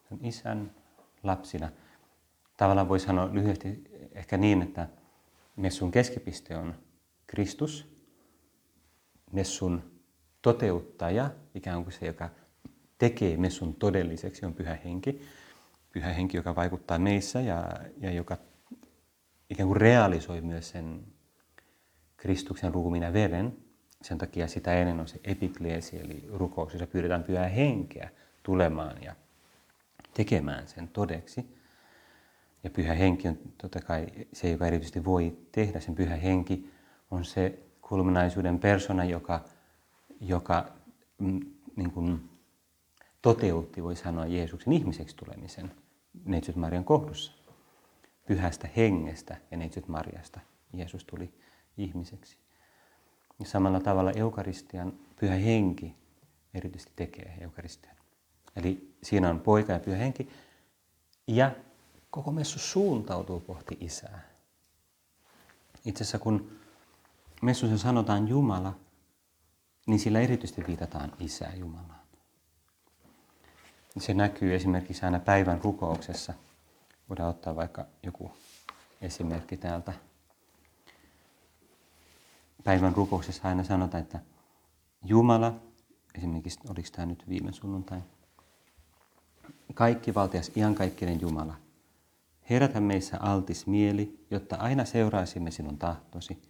Se 0.07 0.13
on 0.13 0.25
isän 0.25 0.71
lapsina. 1.23 1.69
Tavallaan 2.57 2.89
voi 2.89 2.99
sanoa 2.99 3.33
lyhyesti 3.33 3.83
ehkä 4.11 4.37
niin, 4.37 4.61
että 4.61 4.87
messun 5.55 5.91
keskipiste 5.91 6.57
on 6.57 6.75
Kristus, 7.27 7.94
messun 9.31 9.83
toteuttaja, 10.41 11.31
ikään 11.55 11.83
kuin 11.83 11.93
se, 11.93 12.05
joka 12.05 12.29
tekee 12.97 13.37
messun 13.37 13.75
todelliseksi, 13.75 14.45
on 14.45 14.53
pyhä 14.53 14.77
henki. 14.85 15.21
Pyhä 15.91 16.13
henki, 16.13 16.37
joka 16.37 16.55
vaikuttaa 16.55 16.99
meissä 16.99 17.41
ja, 17.41 17.71
ja 17.97 18.11
joka 18.11 18.37
ikään 19.49 19.67
kuin 19.67 19.77
realisoi 19.77 20.41
myös 20.41 20.69
sen 20.69 21.05
Kristuksen 22.17 22.73
ruumiin 22.73 23.03
ja 23.03 23.13
veren. 23.13 23.57
Sen 24.01 24.17
takia 24.17 24.47
sitä 24.47 24.73
ennen 24.73 24.99
on 24.99 25.07
se 25.07 25.19
epikleesi, 25.23 25.99
eli 25.99 26.25
rukous, 26.33 26.73
jossa 26.73 26.87
pyydetään 26.87 27.23
pyhää 27.23 27.47
henkeä 27.47 28.09
tulemaan 28.43 29.03
ja 29.03 29.15
tekemään 30.13 30.67
sen 30.67 30.87
todeksi. 30.87 31.45
Ja 32.63 32.69
pyhä 32.69 32.93
henki 32.93 33.27
on 33.27 33.37
totta 33.57 33.79
kai 33.79 34.07
se, 34.33 34.49
joka 34.49 34.67
erityisesti 34.67 35.05
voi 35.05 35.37
tehdä. 35.51 35.79
Sen 35.79 35.95
pyhä 35.95 36.15
henki 36.15 36.71
on 37.11 37.25
se 37.25 37.59
kulminaisuuden 37.89 38.59
persona, 38.59 39.03
joka, 39.03 39.45
joka 40.19 40.65
mm, 41.17 41.39
niin 41.75 41.91
kuin, 41.91 42.29
toteutti, 43.21 43.83
voi 43.83 43.95
sanoa, 43.95 44.25
Jeesuksen 44.25 44.73
ihmiseksi 44.73 45.15
tulemisen 45.15 45.71
Neitsyt 46.25 46.55
Marian 46.55 46.83
kohdussa. 46.85 47.31
Pyhästä 48.25 48.69
hengestä 48.77 49.37
ja 49.51 49.57
Neitsyt 49.57 49.87
Mariasta 49.87 50.39
Jeesus 50.73 51.05
tuli 51.05 51.33
ihmiseksi. 51.77 52.37
Ja 53.39 53.45
samalla 53.45 53.79
tavalla 53.79 54.11
eukaristian 54.11 54.93
pyhä 55.19 55.35
henki 55.35 55.95
erityisesti 56.53 56.93
tekee 56.95 57.37
eukaristian. 57.41 57.95
Eli 58.55 58.95
siinä 59.03 59.29
on 59.29 59.39
poika 59.39 59.73
ja 59.73 59.79
pyhä 59.79 59.97
henki. 59.97 60.29
Ja 61.27 61.51
koko 62.09 62.31
messu 62.31 62.59
suuntautuu 62.59 63.39
kohti 63.39 63.77
isää. 63.79 64.29
Itse 65.85 66.03
asiassa 66.03 66.19
kun 66.19 66.64
messussa 67.41 67.77
sanotaan 67.77 68.27
Jumala, 68.27 68.75
niin 69.87 69.99
sillä 69.99 70.19
erityisesti 70.19 70.67
viitataan 70.67 71.11
isää 71.19 71.53
Jumalaan. 71.55 72.05
Se 73.97 74.13
näkyy 74.13 74.55
esimerkiksi 74.55 75.05
aina 75.05 75.19
päivän 75.19 75.61
rukouksessa. 75.63 76.33
Voidaan 77.09 77.29
ottaa 77.29 77.55
vaikka 77.55 77.85
joku 78.03 78.31
esimerkki 79.01 79.57
täältä. 79.57 79.93
Päivän 82.63 82.95
rukouksessa 82.95 83.47
aina 83.47 83.63
sanotaan, 83.63 84.03
että 84.03 84.19
Jumala, 85.03 85.53
esimerkiksi 86.15 86.59
oliko 86.69 86.89
tämä 86.91 87.05
nyt 87.05 87.29
viime 87.29 87.51
sunnuntai, 87.51 88.01
kaikki 89.73 90.13
valtias 90.13 90.51
iankaikkinen 90.55 91.21
Jumala, 91.21 91.55
herätä 92.49 92.79
meissä 92.79 93.17
altis 93.19 93.67
mieli, 93.67 94.25
jotta 94.31 94.55
aina 94.55 94.85
seuraisimme 94.85 95.51
sinun 95.51 95.77
tahtosi, 95.77 96.41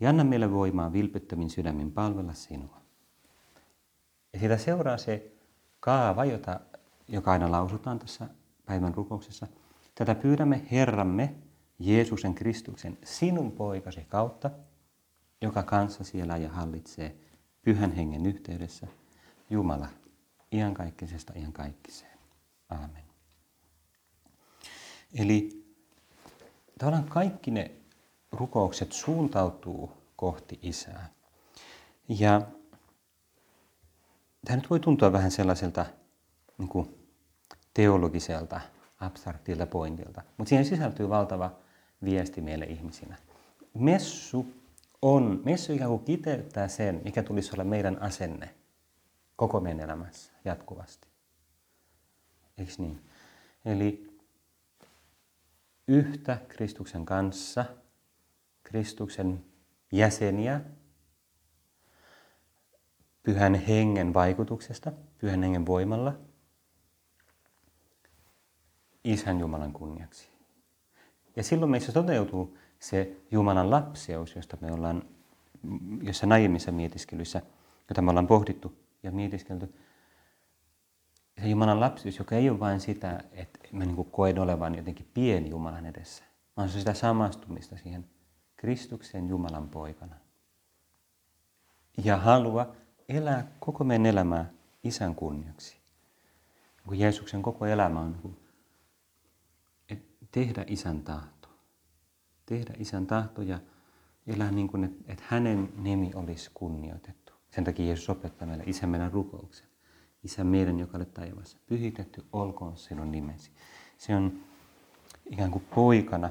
ja 0.00 0.10
anna 0.10 0.24
meille 0.24 0.52
voimaa 0.52 0.92
vilpittömin 0.92 1.50
sydämin 1.50 1.92
palvella 1.92 2.34
sinua. 2.34 2.80
Ja 4.32 4.38
siitä 4.38 4.56
seuraa 4.56 4.98
se 4.98 5.32
kaava, 5.80 6.24
jota, 6.24 6.60
joka 7.08 7.32
aina 7.32 7.50
lausutaan 7.50 7.98
tässä 7.98 8.28
päivän 8.66 8.94
rukouksessa. 8.94 9.46
Tätä 9.94 10.14
pyydämme 10.14 10.66
Herramme, 10.70 11.34
Jeesuksen 11.78 12.34
Kristuksen, 12.34 12.98
sinun 13.04 13.52
poikasi 13.52 14.06
kautta, 14.08 14.50
joka 15.40 15.62
kanssa 15.62 16.04
siellä 16.04 16.36
ja 16.36 16.48
hallitsee 16.48 17.16
pyhän 17.62 17.92
hengen 17.92 18.26
yhteydessä, 18.26 18.86
Jumala, 19.50 19.88
iankaikkisesta 20.52 21.32
iankaikkiseen. 21.36 22.18
Aamen. 22.68 23.02
Eli 25.14 25.64
tavallaan 26.78 27.04
kaikki 27.04 27.50
ne 27.50 27.70
rukoukset 28.32 28.92
suuntautuu 28.92 29.92
kohti 30.16 30.58
Isää. 30.62 31.08
Ja 32.08 32.42
tämä 34.44 34.56
nyt 34.56 34.70
voi 34.70 34.80
tuntua 34.80 35.12
vähän 35.12 35.30
sellaiselta 35.30 35.86
niin 36.58 36.68
kuin 36.68 37.08
teologiselta, 37.74 38.60
abstraktilta 39.00 39.66
pointilta, 39.66 40.22
mutta 40.36 40.48
siihen 40.48 40.64
sisältyy 40.64 41.08
valtava 41.08 41.50
viesti 42.04 42.40
meille 42.40 42.64
ihmisinä. 42.64 43.16
Messu 43.74 44.46
on, 45.02 45.40
messu 45.44 45.72
ikään 45.72 45.90
kuin 45.90 46.04
kiteyttää 46.04 46.68
sen, 46.68 47.00
mikä 47.04 47.22
tulisi 47.22 47.50
olla 47.54 47.64
meidän 47.64 48.02
asenne 48.02 48.54
koko 49.36 49.60
meidän 49.60 49.80
elämässä 49.80 50.32
jatkuvasti. 50.44 51.08
Eikö 52.58 52.72
niin? 52.78 53.00
Eli 53.64 54.18
yhtä 55.88 56.38
Kristuksen 56.48 57.04
kanssa, 57.04 57.64
Kristuksen 58.68 59.44
jäseniä, 59.92 60.60
pyhän 63.22 63.54
hengen 63.54 64.14
vaikutuksesta, 64.14 64.92
pyhän 65.18 65.42
hengen 65.42 65.66
voimalla, 65.66 66.14
Isän 69.04 69.40
Jumalan 69.40 69.72
kunniaksi. 69.72 70.28
Ja 71.36 71.42
silloin 71.42 71.70
meissä 71.70 71.92
toteutuu 71.92 72.58
se 72.78 73.16
Jumalan 73.30 73.70
lapseus, 73.70 74.36
josta 74.36 74.56
me 74.60 74.72
ollaan, 74.72 75.02
jossa 76.02 76.26
aiemmissa 76.30 76.72
mietiskelyssä, 76.72 77.42
jota 77.88 78.02
me 78.02 78.10
ollaan 78.10 78.26
pohdittu 78.26 78.78
ja 79.02 79.10
mietiskelty, 79.10 79.74
se 81.40 81.48
Jumalan 81.48 81.80
lapsius, 81.80 82.18
joka 82.18 82.34
ei 82.34 82.50
ole 82.50 82.60
vain 82.60 82.80
sitä, 82.80 83.24
että 83.32 83.58
mä 83.72 83.84
niin 83.84 84.10
koen 84.10 84.38
olevan 84.38 84.74
jotenkin 84.74 85.08
pieni 85.14 85.50
Jumalan 85.50 85.86
edessä, 85.86 86.24
vaan 86.56 86.68
se 86.68 86.74
on 86.74 86.80
sitä 86.80 86.94
samastumista 86.94 87.76
siihen 87.76 88.17
Kristuksen 88.58 89.28
Jumalan 89.28 89.68
poikana. 89.68 90.16
Ja 92.04 92.16
halua 92.16 92.76
elää 93.08 93.52
koko 93.60 93.84
meidän 93.84 94.06
elämää 94.06 94.50
isän 94.84 95.14
kunniaksi. 95.14 95.76
Kun 96.86 96.98
Jeesuksen 96.98 97.42
koko 97.42 97.66
elämä 97.66 98.00
on 98.00 98.36
tehdä 100.30 100.64
isän 100.66 101.02
tahto. 101.02 101.48
tehdä 102.46 102.74
isän 102.78 103.06
tahto 103.06 103.42
ja 103.42 103.58
elää 104.26 104.50
niin 104.50 104.68
kuin, 104.68 104.84
että, 104.84 105.24
hänen 105.26 105.72
nimi 105.76 106.10
olisi 106.14 106.50
kunnioitettu. 106.54 107.32
Sen 107.50 107.64
takia 107.64 107.86
Jeesus 107.86 108.10
opettaa 108.10 108.48
meille 108.48 108.64
isä 108.66 108.86
meidän 108.86 109.12
rukouksen. 109.12 109.66
Isä 110.24 110.44
meidän, 110.44 110.78
joka 110.78 110.96
olet 110.96 111.14
taivaassa, 111.14 111.58
pyhitetty 111.66 112.24
olkoon 112.32 112.76
sinun 112.76 113.12
nimesi. 113.12 113.50
Se 113.98 114.16
on 114.16 114.40
ikään 115.26 115.50
kuin 115.50 115.64
poikana 115.74 116.30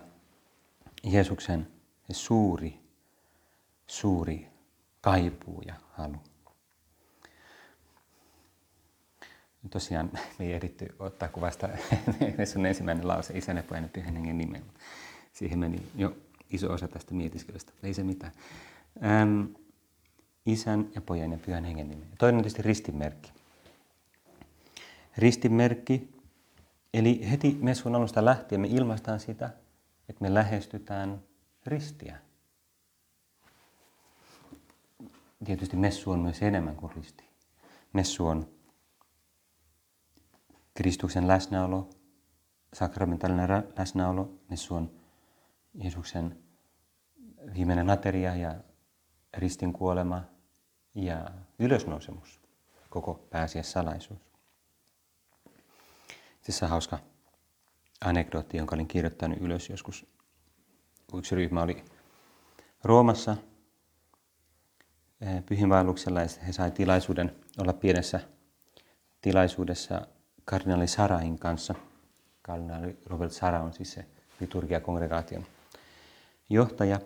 Jeesuksen 1.04 1.77
suuri, 2.14 2.80
suuri 3.88 4.48
kaipuu 5.02 5.62
ja 5.62 5.74
halu. 5.94 6.18
Tosiaan 9.70 10.10
me 10.14 10.46
ei 10.46 10.54
ehditty 10.54 10.96
ottaa 11.00 11.30
kuvasta 11.30 11.70
sun 12.54 12.66
ensimmäinen 12.66 13.08
lause, 13.08 13.38
isän 13.38 13.58
ja 13.58 13.64
pyhän 13.94 14.16
hengen 14.16 14.38
nimen. 14.38 14.64
Siihen 15.34 15.60
meni 15.60 15.82
jo 15.96 16.18
iso 16.50 16.74
osa 16.74 16.88
tästä 16.88 17.14
mietiskelystä, 17.14 17.72
ei 17.84 17.94
se 17.94 18.04
mitään. 18.04 18.32
Ähm, 19.06 19.44
isän 20.46 20.90
ja 20.96 21.02
pojan 21.02 21.32
ja 21.32 21.38
pyhän 21.38 21.66
hengen 21.66 21.90
nimen. 21.90 22.08
Toinen 22.18 22.38
on 22.38 22.44
tietysti 22.44 22.62
ristinmerkki. 22.62 23.32
Ristinmerkki, 25.18 26.10
eli 26.94 27.32
heti 27.32 27.58
messun 27.62 27.96
alusta 27.96 28.26
lähtien 28.26 28.62
me 28.62 28.68
ilmaistaan 28.68 29.20
sitä, 29.20 29.50
että 30.10 30.22
me 30.22 30.34
lähestytään 30.34 31.20
ristiä. 31.68 32.18
Tietysti 35.46 35.78
messu 35.78 36.12
on 36.12 36.20
myös 36.20 36.42
enemmän 36.42 36.76
kuin 36.76 36.92
risti. 36.96 37.24
Messu 37.94 38.28
on 38.28 38.50
Kristuksen 40.74 41.28
läsnäolo, 41.28 41.90
sakramentaalinen 42.74 43.50
läsnäolo, 43.78 44.40
messu 44.50 44.76
on 44.76 44.92
Jeesuksen 45.74 46.38
viimeinen 47.54 47.90
ateria 47.90 48.36
ja 48.36 48.56
ristin 49.38 49.74
kuolema 49.74 50.24
ja 50.96 51.32
ylösnousemus, 51.60 52.42
koko 52.90 53.28
salaisuus. 53.62 54.20
Tässä 56.46 56.66
on 56.66 56.70
hauska 56.70 57.00
anekdootti, 58.02 58.58
jonka 58.58 58.76
olin 58.76 58.88
kirjoittanut 58.88 59.42
ylös 59.42 59.70
joskus. 59.70 60.17
Yksi 61.14 61.36
ryhmä 61.36 61.62
oli 61.62 61.86
Roomassa 62.84 63.38
eh, 65.22 65.46
pyhinvaelluksella 65.46 66.22
ja 66.22 66.28
he 66.48 66.52
sai 66.52 66.72
tilaisuuden 66.72 67.36
olla 67.58 67.74
pienessä 67.74 68.20
tilaisuudessa 69.22 70.08
kardinaali 70.46 70.88
Sarain 70.88 71.40
kanssa. 71.40 71.76
Kardinaali 72.42 72.98
Robert 73.06 73.32
Sara 73.32 73.62
on 73.62 73.74
siis 73.74 73.94
se 73.94 74.06
liturgiakongregaation 74.40 75.46
johtaja. 76.50 77.00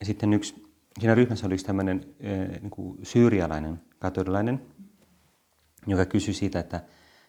Ja 0.00 0.06
sitten 0.06 0.32
yksi, 0.32 0.72
siinä 1.00 1.14
ryhmässä 1.14 1.46
oli 1.46 1.56
tämmöinen 1.56 2.14
niin 2.60 2.70
kuin 2.70 2.98
syyrialainen 3.02 3.80
katolilainen, 3.98 4.62
joka 5.86 6.06
kysyi 6.06 6.34
siitä, 6.34 6.58
että, 6.58 6.80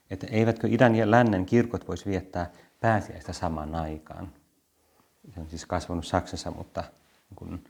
että 0.10 0.28
eivätkö 0.28 0.68
idän 0.68 0.96
ja 0.96 1.12
lännen 1.12 1.46
kirkot 1.46 1.88
voisi 1.88 2.06
viettää 2.06 2.52
pääsiäistä 2.80 3.34
samaan 3.34 3.76
aikaan. 3.76 4.34
Se 5.34 5.40
on 5.40 5.50
siis 5.50 5.66
kasvanut 5.66 6.08
Saksassa, 6.08 6.52
mutta 6.52 6.82
niin 7.30 7.36
kuin 7.36 7.64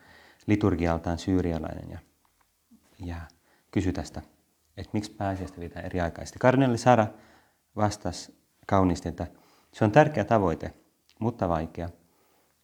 liturgialtaan 0.47 1.17
syyrialainen 1.17 1.91
ja, 1.91 1.99
ja 3.05 3.21
kysyi 3.71 3.93
tästä, 3.93 4.21
että 4.77 4.89
miksi 4.93 5.11
pääsiäistä 5.11 5.59
vietään 5.59 5.85
eri 5.85 6.01
aikaisesti. 6.01 6.39
Kardinaali 6.39 6.77
Sara 6.77 7.07
vastasi 7.75 8.39
kauniisti, 8.67 9.09
että 9.09 9.27
se 9.73 9.85
on 9.85 9.91
tärkeä 9.91 10.25
tavoite, 10.25 10.73
mutta 11.19 11.49
vaikea. 11.49 11.89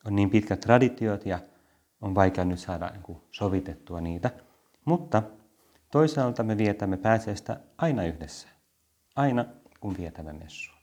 On 0.06 0.16
niin 0.16 0.30
pitkät 0.30 0.60
traditiot 0.60 1.26
ja 1.26 1.40
on 2.02 2.16
vaikea 2.16 2.46
nyt 2.46 2.60
saada 2.60 2.90
niin 2.90 3.22
sovitettua 3.32 4.02
niitä. 4.02 4.32
Mutta 4.86 5.24
toisaalta 5.92 6.44
me 6.44 6.58
vietämme 6.58 6.98
pääsiäistä 6.98 7.60
aina 7.78 8.04
yhdessä. 8.04 8.48
Aina 9.16 9.46
kun 9.80 9.98
vietämme 9.98 10.34
messua. 10.34 10.76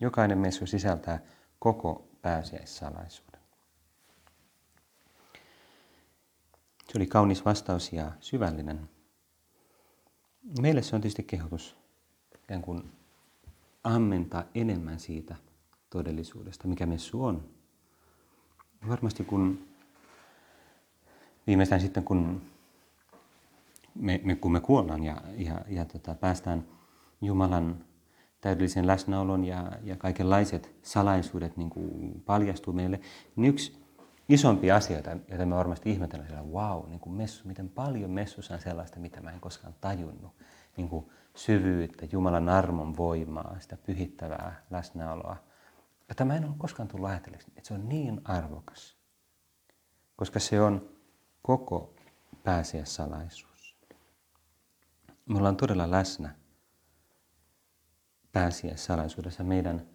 Jokainen 0.00 0.38
messu 0.38 0.66
sisältää 0.66 1.18
koko 1.58 2.11
pääsiäissalaisuuden. 2.22 3.40
Se 6.92 6.98
oli 6.98 7.06
kaunis 7.06 7.44
vastaus 7.44 7.92
ja 7.92 8.12
syvällinen. 8.20 8.90
Meille 10.60 10.82
se 10.82 10.96
on 10.96 11.02
tietysti 11.02 11.22
kehotus 11.22 11.76
ikään 12.44 12.62
kuin 12.62 12.92
ammentaa 13.84 14.44
enemmän 14.54 15.00
siitä 15.00 15.36
todellisuudesta, 15.90 16.68
mikä 16.68 16.86
messu 16.86 17.24
on. 17.24 17.50
Varmasti 18.88 19.24
kun 19.24 19.68
viimeistään 21.46 21.80
sitten 21.80 22.04
kun 22.04 22.42
me, 23.94 24.20
me, 24.24 24.34
kun 24.34 24.52
me 24.52 24.60
kuollaan 24.60 25.04
ja, 25.04 25.22
ja, 25.36 25.64
ja 25.68 25.84
tota, 25.84 26.14
päästään 26.14 26.66
Jumalan 27.20 27.84
täydellisen 28.42 28.86
läsnäolon 28.86 29.44
ja, 29.44 29.72
ja 29.82 29.96
kaikenlaiset 29.96 30.74
salaisuudet 30.82 31.56
niin 31.56 31.70
kuin 31.70 32.22
paljastuu 32.26 32.72
meille, 32.72 33.00
niin 33.36 33.50
yksi 33.50 33.82
isompia 34.28 34.76
asioita, 34.76 35.10
joita 35.28 35.46
me 35.46 35.54
varmasti 35.54 35.90
ihmetellään 35.90 36.30
siellä, 36.30 36.48
wow, 36.52 36.88
niin 36.88 37.00
kuin 37.00 37.16
messu, 37.16 37.48
miten 37.48 37.68
paljon 37.68 38.10
messussa 38.10 38.54
on 38.54 38.60
sellaista, 38.60 39.00
mitä 39.00 39.20
mä 39.20 39.30
en 39.30 39.40
koskaan 39.40 39.74
tajunnut. 39.80 40.32
Niin 40.76 40.88
kuin 40.88 41.06
syvyyttä, 41.34 42.06
Jumalan 42.12 42.48
armon 42.48 42.96
voimaa, 42.96 43.56
sitä 43.60 43.76
pyhittävää 43.76 44.64
läsnäoloa, 44.70 45.36
jota 46.08 46.24
mä 46.24 46.36
en 46.36 46.44
ole 46.44 46.54
koskaan 46.58 46.88
tullut 46.88 47.08
ajatelleeksi, 47.08 47.48
että 47.56 47.68
se 47.68 47.74
on 47.74 47.88
niin 47.88 48.20
arvokas, 48.24 48.96
koska 50.16 50.40
se 50.40 50.60
on 50.60 50.88
koko 51.42 51.94
pääsiäissalaisuus. 52.44 53.76
Me 55.26 55.38
ollaan 55.38 55.56
todella 55.56 55.90
läsnä 55.90 56.41
pääsiäissalaisuudessa 58.32 59.44
meidän 59.44 59.86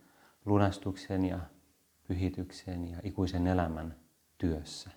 lunastuksen 0.46 1.26
ja 1.26 1.40
pyhityksen 2.08 2.88
ja 2.88 2.98
ikuisen 3.04 3.48
elämän 3.48 3.96
työssä 4.38 4.90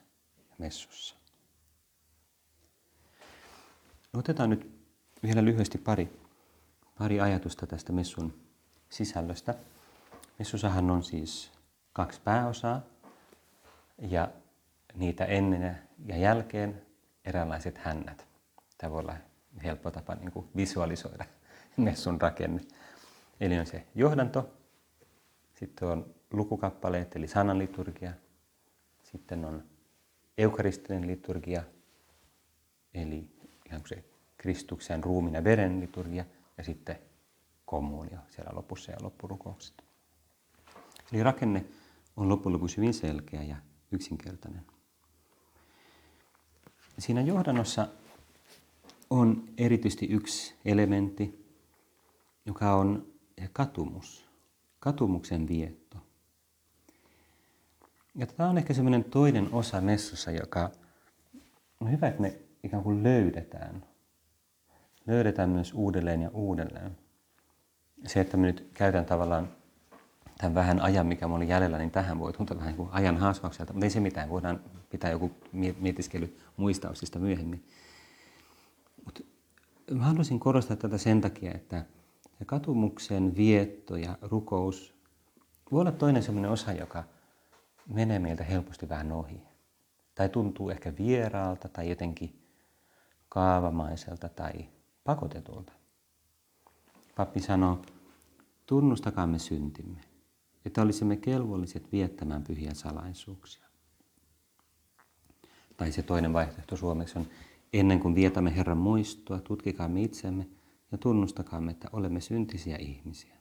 ja 0.50 0.55
messussa. 0.59 1.16
Otetaan 4.14 4.50
nyt 4.50 4.70
vielä 5.22 5.44
lyhyesti 5.44 5.79
pari 5.79 6.20
pari 7.00 7.20
ajatusta 7.20 7.66
tästä 7.66 7.92
messun 7.92 8.40
sisällöstä. 8.88 9.55
Messusahan 10.38 10.90
on 10.90 11.03
siis 11.03 11.53
kaksi 11.92 12.20
pääosaa 12.24 12.83
ja 13.98 14.29
niitä 14.94 15.24
ennen 15.24 15.79
ja 16.07 16.16
jälkeen 16.16 16.83
eräänlaiset 17.24 17.79
hännät. 17.79 18.26
Tämä 18.79 18.90
voi 18.90 19.00
olla 19.00 19.14
helppo 19.64 19.90
tapa 19.90 20.14
niin 20.14 20.33
kuin 20.33 20.48
visualisoida 20.57 21.24
messun 21.76 22.20
rakenne. 22.20 22.62
Eli 23.40 23.59
on 23.59 23.66
se 23.66 23.87
johdanto, 23.94 24.50
sitten 25.55 25.88
on 25.88 26.14
lukukappaleet 26.33 27.16
eli 27.16 27.29
sananliturgia, 27.29 28.12
sitten 29.03 29.44
on 29.44 29.64
eukaristinen 30.38 31.07
liturgia, 31.07 31.62
eli 32.94 33.29
ihan 33.66 33.83
se 33.87 34.05
Kristuksen 34.37 35.05
ruumin 35.05 35.35
ja 35.35 35.44
veren 35.44 35.81
liturgia– 35.81 36.24
ja 36.61 36.64
sitten 36.64 36.98
kommunio 37.64 38.18
siellä 38.29 38.50
lopussa 38.55 38.92
ja 38.92 38.98
loppurukoukset. 39.03 39.85
Eli 41.12 41.22
rakenne 41.22 41.64
on 42.16 42.29
loppujen 42.29 42.53
lopuksi 42.55 42.76
hyvin 42.76 42.94
selkeä 42.94 43.42
ja 43.42 43.57
yksinkertainen. 43.92 44.66
Siinä 46.98 47.20
johdannossa 47.20 47.88
on 49.11 49.44
erityisesti 49.59 50.07
yksi 50.07 50.55
elementti, 50.64 51.46
joka 52.46 52.74
on 52.74 53.07
katumus, 53.53 54.31
katumuksen 54.79 55.48
vietto. 55.48 55.98
Ja 58.14 58.26
tämä 58.26 58.48
on 58.48 58.59
ehkä 58.59 58.74
semmoinen 58.74 59.05
toinen 59.05 59.48
osa 59.53 59.81
messussa, 59.81 60.31
joka 60.31 60.70
on 61.81 61.90
hyvä, 61.90 62.09
että 62.09 62.20
me 62.20 62.38
ikään 62.62 62.83
kuin 62.83 63.03
löydetään 63.03 63.83
löydetään 65.07 65.50
myös 65.50 65.74
uudelleen 65.74 66.22
ja 66.22 66.31
uudelleen. 66.33 66.98
Se, 68.07 68.20
että 68.20 68.37
mä 68.37 68.46
nyt 68.46 68.70
käytän 68.74 69.05
tavallaan 69.05 69.48
tämän 70.38 70.55
vähän 70.55 70.81
ajan, 70.81 71.07
mikä 71.07 71.26
mulla 71.26 71.37
oli 71.37 71.48
jäljellä, 71.48 71.79
niin 71.79 71.90
tähän 71.90 72.18
voi 72.18 72.33
tuntua 72.33 72.57
vähän 72.57 72.74
kuin 72.74 72.88
ajan 72.92 73.16
haasvaukselta, 73.16 73.72
mutta 73.72 73.87
ei 73.87 73.90
se 73.90 74.00
mitään, 74.00 74.29
voidaan 74.29 74.61
pitää 74.90 75.11
joku 75.11 75.31
mietiskely 75.81 76.38
muistauksista 76.57 77.18
myöhemmin. 77.18 77.64
Mutta 79.05 79.20
mä 79.90 80.05
haluaisin 80.05 80.40
korostaa 80.40 80.76
tätä 80.76 80.98
sen 80.98 81.20
takia, 81.20 81.53
että 81.55 81.85
katumuksen 82.44 83.37
vietto 83.37 83.96
ja 83.96 84.18
rukous 84.22 84.94
voi 85.72 85.81
olla 85.81 85.92
toinen 85.92 86.22
sellainen 86.22 86.50
osa, 86.50 86.72
joka 86.72 87.05
menee 87.87 88.18
meiltä 88.18 88.44
helposti 88.44 88.88
vähän 88.88 89.12
ohi. 89.12 89.42
Tai 90.14 90.29
tuntuu 90.29 90.70
ehkä 90.70 90.92
vieraalta 90.98 91.68
tai 91.68 91.88
jotenkin 91.90 92.42
kaavamaiselta 93.29 94.29
tai 94.29 94.53
pakotetulta. 95.05 95.72
Pappi 97.16 97.40
sanoo, 97.40 97.83
tunnustakaamme 98.66 99.38
syntimme, 99.38 100.00
että 100.64 100.83
olisimme 100.83 101.16
kelvolliset 101.16 101.92
viettämään 101.92 102.44
pyhiä 102.44 102.74
salaisuuksia. 102.74 103.64
Tai 105.76 105.92
se 105.92 106.03
toinen 106.03 106.33
vaihtoehto 106.33 106.76
suomeksi 106.76 107.18
on, 107.18 107.26
ennen 107.72 108.00
kuin 108.00 108.14
vietämme 108.14 108.57
Herran 108.57 108.79
muistoa, 108.79 109.40
tutkikaamme 109.40 110.03
itsemme 110.03 110.46
ja 110.92 110.98
tunnustakaamme, 110.98 111.70
että 111.70 111.88
olemme 111.92 112.20
syntisiä 112.20 112.76
ihmisiä. 112.76 113.35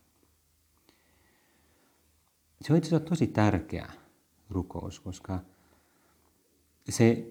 Se 2.61 2.73
on 2.73 2.77
itse 2.77 2.87
asiassa 2.87 3.09
tosi 3.09 3.27
tärkeä 3.27 3.91
rukous, 4.49 4.99
koska 4.99 5.39
se, 6.89 7.27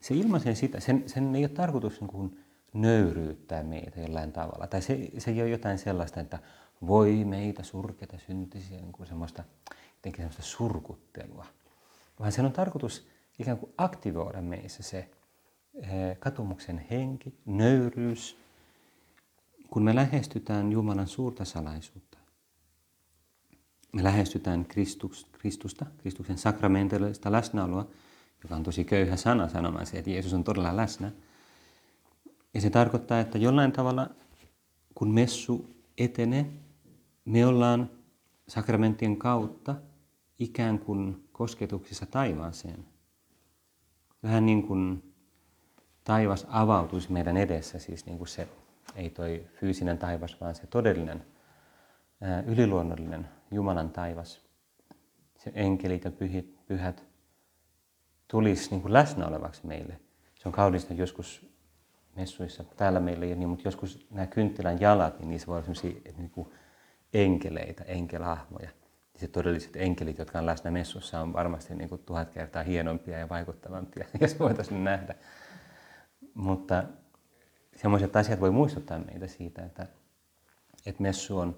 se 0.00 0.14
ilmaisee 0.14 0.54
sitä, 0.54 0.80
sen, 0.80 1.02
sen 1.06 1.34
ei 1.34 1.42
ole 1.42 1.48
tarkoitus 1.48 2.00
niin 2.00 2.08
kuin 2.08 2.44
nöyryyttää 2.72 3.62
meitä 3.62 4.00
jollain 4.00 4.32
tavalla. 4.32 4.66
Tai 4.66 4.82
se, 4.82 5.10
se 5.18 5.30
ei 5.30 5.42
ole 5.42 5.50
jotain 5.50 5.78
sellaista, 5.78 6.20
että 6.20 6.38
voi 6.86 7.24
meitä 7.24 7.62
surkeita 7.62 8.18
syntisiä, 8.18 8.80
niin 8.80 8.92
kuin 8.92 9.06
semmoista, 9.06 9.44
jotenkin 9.96 10.16
semmoista 10.16 10.42
surkuttelua. 10.42 11.46
Vaan 12.20 12.32
sen 12.32 12.44
on 12.44 12.52
tarkoitus 12.52 13.06
ikään 13.38 13.58
kuin 13.58 13.72
aktivoida 13.78 14.42
meissä 14.42 14.82
se 14.82 15.10
eh, 15.74 16.18
katumuksen 16.18 16.86
henki, 16.90 17.34
nöyryys, 17.46 18.43
kun 19.74 19.82
me 19.82 19.94
lähestytään 19.94 20.72
Jumalan 20.72 21.08
suurta 21.08 21.44
salaisuutta. 21.44 22.18
Me 23.92 24.04
lähestytään 24.04 24.64
Kristus, 24.64 25.26
Kristusta, 25.32 25.86
Kristuksen 25.98 26.38
sakramentaalista 26.38 27.32
läsnäoloa, 27.32 27.86
joka 28.42 28.56
on 28.56 28.62
tosi 28.62 28.84
köyhä 28.84 29.16
sana 29.16 29.48
sanomaan 29.48 29.86
se, 29.86 29.98
että 29.98 30.10
Jeesus 30.10 30.34
on 30.34 30.44
todella 30.44 30.76
läsnä. 30.76 31.12
Ja 32.54 32.60
se 32.60 32.70
tarkoittaa, 32.70 33.20
että 33.20 33.38
jollain 33.38 33.72
tavalla, 33.72 34.10
kun 34.94 35.14
messu 35.14 35.76
etenee, 35.98 36.46
me 37.24 37.46
ollaan 37.46 37.90
sakramenttien 38.48 39.16
kautta 39.16 39.74
ikään 40.38 40.78
kuin 40.78 41.28
kosketuksissa 41.32 42.06
taivaaseen. 42.06 42.84
Vähän 44.22 44.46
niin 44.46 44.66
kuin 44.66 45.14
taivas 46.04 46.46
avautuisi 46.48 47.12
meidän 47.12 47.36
edessä, 47.36 47.78
siis 47.78 48.06
niin 48.06 48.18
kuin 48.18 48.28
se, 48.28 48.48
ei 48.94 49.10
toi 49.10 49.46
fyysinen 49.54 49.98
taivas, 49.98 50.40
vaan 50.40 50.54
se 50.54 50.66
todellinen, 50.66 51.24
yliluonnollinen 52.46 53.28
Jumalan 53.50 53.90
taivas. 53.90 54.44
Se 55.38 55.52
enkelit 55.54 56.04
ja 56.04 56.10
pyhit, 56.10 56.66
pyhät 56.66 57.04
tulisi 58.28 58.70
niin 58.70 58.82
kuin 58.82 58.92
läsnä 58.92 59.26
olevaksi 59.26 59.66
meille. 59.66 60.00
Se 60.34 60.48
on 60.48 60.52
kaunista 60.52 60.94
joskus 60.94 61.54
messuissa, 62.16 62.64
täällä 62.64 63.00
meillä 63.00 63.24
ei 63.24 63.34
niin, 63.34 63.48
mutta 63.48 63.68
joskus 63.68 64.06
nämä 64.10 64.26
kynttilän 64.26 64.80
jalat, 64.80 65.18
niin 65.18 65.30
niissä 65.30 65.46
voi 65.46 65.56
olla 65.56 65.74
sellaisia 65.74 66.12
niin 66.16 66.30
kuin 66.30 66.48
enkeleitä, 67.14 67.84
enkelahmoja. 67.84 68.68
Ja 69.14 69.20
se 69.20 69.28
todelliset 69.28 69.76
enkelit, 69.76 70.18
jotka 70.18 70.38
on 70.38 70.46
läsnä 70.46 70.70
messussa, 70.70 71.20
on 71.20 71.32
varmasti 71.32 71.74
niin 71.74 71.88
kuin 71.88 72.02
tuhat 72.06 72.30
kertaa 72.30 72.62
hienompia 72.62 73.18
ja 73.18 73.28
vaikuttavampia, 73.28 74.06
jos 74.20 74.38
voitaisiin 74.38 74.84
nähdä. 74.84 75.14
Mutta 76.34 76.84
sellaiset 77.76 78.16
asiat 78.16 78.40
voi 78.40 78.50
muistuttaa 78.50 78.98
meitä 78.98 79.26
siitä, 79.26 79.64
että, 79.64 79.86
että 80.86 81.02
messu 81.02 81.38
on 81.38 81.56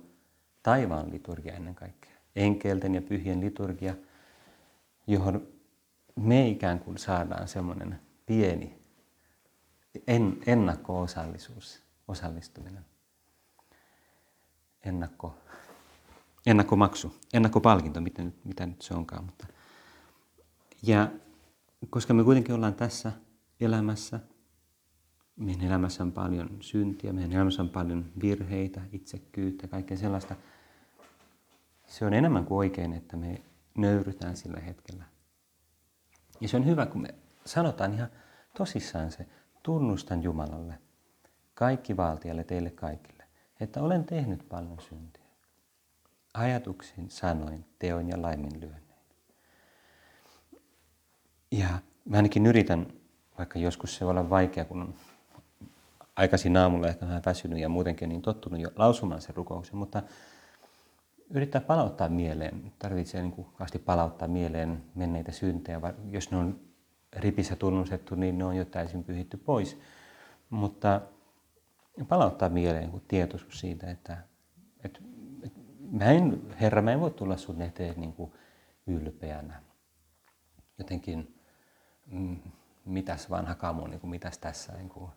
taivaan 0.62 1.11
liturgia 1.11 1.55
ennen 1.55 1.74
kaikkea. 1.74 2.12
Enkelten 2.37 2.94
ja 2.94 3.02
pyhien 3.02 3.40
liturgia, 3.40 3.94
johon 5.07 5.48
me 6.16 6.48
ikään 6.48 6.79
kuin 6.79 6.98
saadaan 6.98 7.48
semmoinen 7.48 8.00
pieni 8.26 8.87
en, 10.07 10.38
ennakko-osallisuus, 10.46 11.83
osallistuminen. 12.09 12.85
Ennakko, 14.85 15.35
ennakkomaksu, 16.46 17.14
ennakkopalkinto, 17.33 18.00
mitä 18.00 18.22
nyt, 18.22 18.44
mitä 18.44 18.66
nyt 18.66 18.83
se 18.83 18.94
onkaan. 18.94 19.24
Mutta. 19.24 19.46
Ja 20.83 21.11
koska 21.90 22.14
me 22.14 22.24
kuitenkin 22.24 22.55
ollaan 22.55 22.74
tässä 22.74 23.12
elämässä, 23.61 24.20
meidän 25.37 25.66
elämässä 25.66 26.03
on 26.03 26.12
paljon 26.12 26.51
syntiä, 26.61 27.12
meidän 27.12 27.33
elämässä 27.33 27.62
on 27.62 27.68
paljon 27.68 28.05
virheitä, 28.22 28.81
itsekyyttä, 28.92 29.68
kaikkea 29.68 29.96
sellaista. 29.96 30.37
Se 31.87 32.05
on 32.05 32.14
enemmän 32.14 32.44
kuin 32.44 32.59
oikein, 32.59 32.92
että 32.92 33.16
me 33.16 33.42
nöyrytään 33.77 34.37
sillä 34.37 34.61
hetkellä. 34.61 35.05
Ja 36.40 36.49
se 36.49 36.57
on 36.57 36.66
hyvä, 36.66 36.87
kun 36.87 37.03
me 37.03 37.14
sanotaan 37.44 37.94
ihan 37.94 38.09
tosissaan 38.57 39.12
se, 39.12 39.27
tunnustan 39.62 40.22
Jumalalle, 40.22 40.79
kaikki 41.55 41.96
valtialle, 41.96 42.44
teille 42.44 42.70
kaikille, 42.70 43.25
että 43.61 43.83
olen 43.83 44.05
tehnyt 44.05 44.49
paljon 44.49 44.81
syntiä. 44.81 45.27
Ajatuksin, 46.35 47.11
sanoin, 47.11 47.64
teoin 47.79 48.09
ja 48.09 48.22
laiminlyönnein. 48.22 48.87
Ja 51.51 51.68
mä 52.05 52.16
ainakin 52.16 52.46
yritän, 52.46 52.87
vaikka 53.38 53.59
joskus 53.59 53.96
se 53.96 54.05
voi 54.05 54.11
olla 54.11 54.31
vaikea, 54.31 54.64
kun 54.64 54.83
on 54.83 54.94
aikaisin 56.16 56.57
aamulla 56.57 56.88
ehkä 56.88 57.07
vähän 57.07 57.22
väsynyt 57.26 57.59
ja 57.59 57.68
muutenkin 57.68 58.09
niin 58.09 58.22
tottunut 58.22 58.61
jo 58.61 58.70
lausumaan 58.76 59.20
sen 59.20 59.37
rukouksen, 59.37 59.76
mutta 59.76 60.02
yrittää 61.31 61.61
palauttaa 61.61 62.09
mieleen, 62.09 62.72
tarvitsee 62.79 63.22
niin 63.22 63.33
kuin 63.33 63.46
palauttaa 63.85 64.29
mieleen 64.29 64.83
menneitä 64.94 65.33
syntejä, 65.33 65.81
jos 66.11 66.31
ne 66.31 66.37
on 66.37 66.61
ripissä 67.16 67.57
tunnustettu, 67.57 68.14
niin 68.14 68.38
ne 68.38 68.44
on 68.44 68.57
jo 68.57 68.64
täysin 68.64 69.05
pyhitty 69.05 69.37
pois. 69.37 69.79
Mutta 70.50 71.00
palauttaa 72.09 72.48
mieleen 72.48 72.90
kuin 72.90 73.02
tietoisuus 73.09 73.61
siitä, 73.61 73.90
että, 73.90 74.18
että, 74.85 75.00
että 75.42 75.61
mä 75.90 76.05
en, 76.05 76.42
Herra, 76.61 76.83
mä 76.83 76.92
en 76.92 77.00
voi 77.00 77.11
tulla 77.11 77.37
sun 77.37 77.62
eteen 77.62 78.00
niin 78.00 78.12
kuin 78.12 78.33
ylpeänä. 78.87 79.62
Jotenkin, 80.79 81.40
mm, 82.07 82.37
mitäs 82.85 83.31
vanha 83.31 83.55
kamu, 83.55 83.87
niin 83.87 84.00
kuin 84.00 84.11
mitäs 84.11 84.38
tässä, 84.38 84.72
niin 84.72 84.88
kuin, 84.88 85.11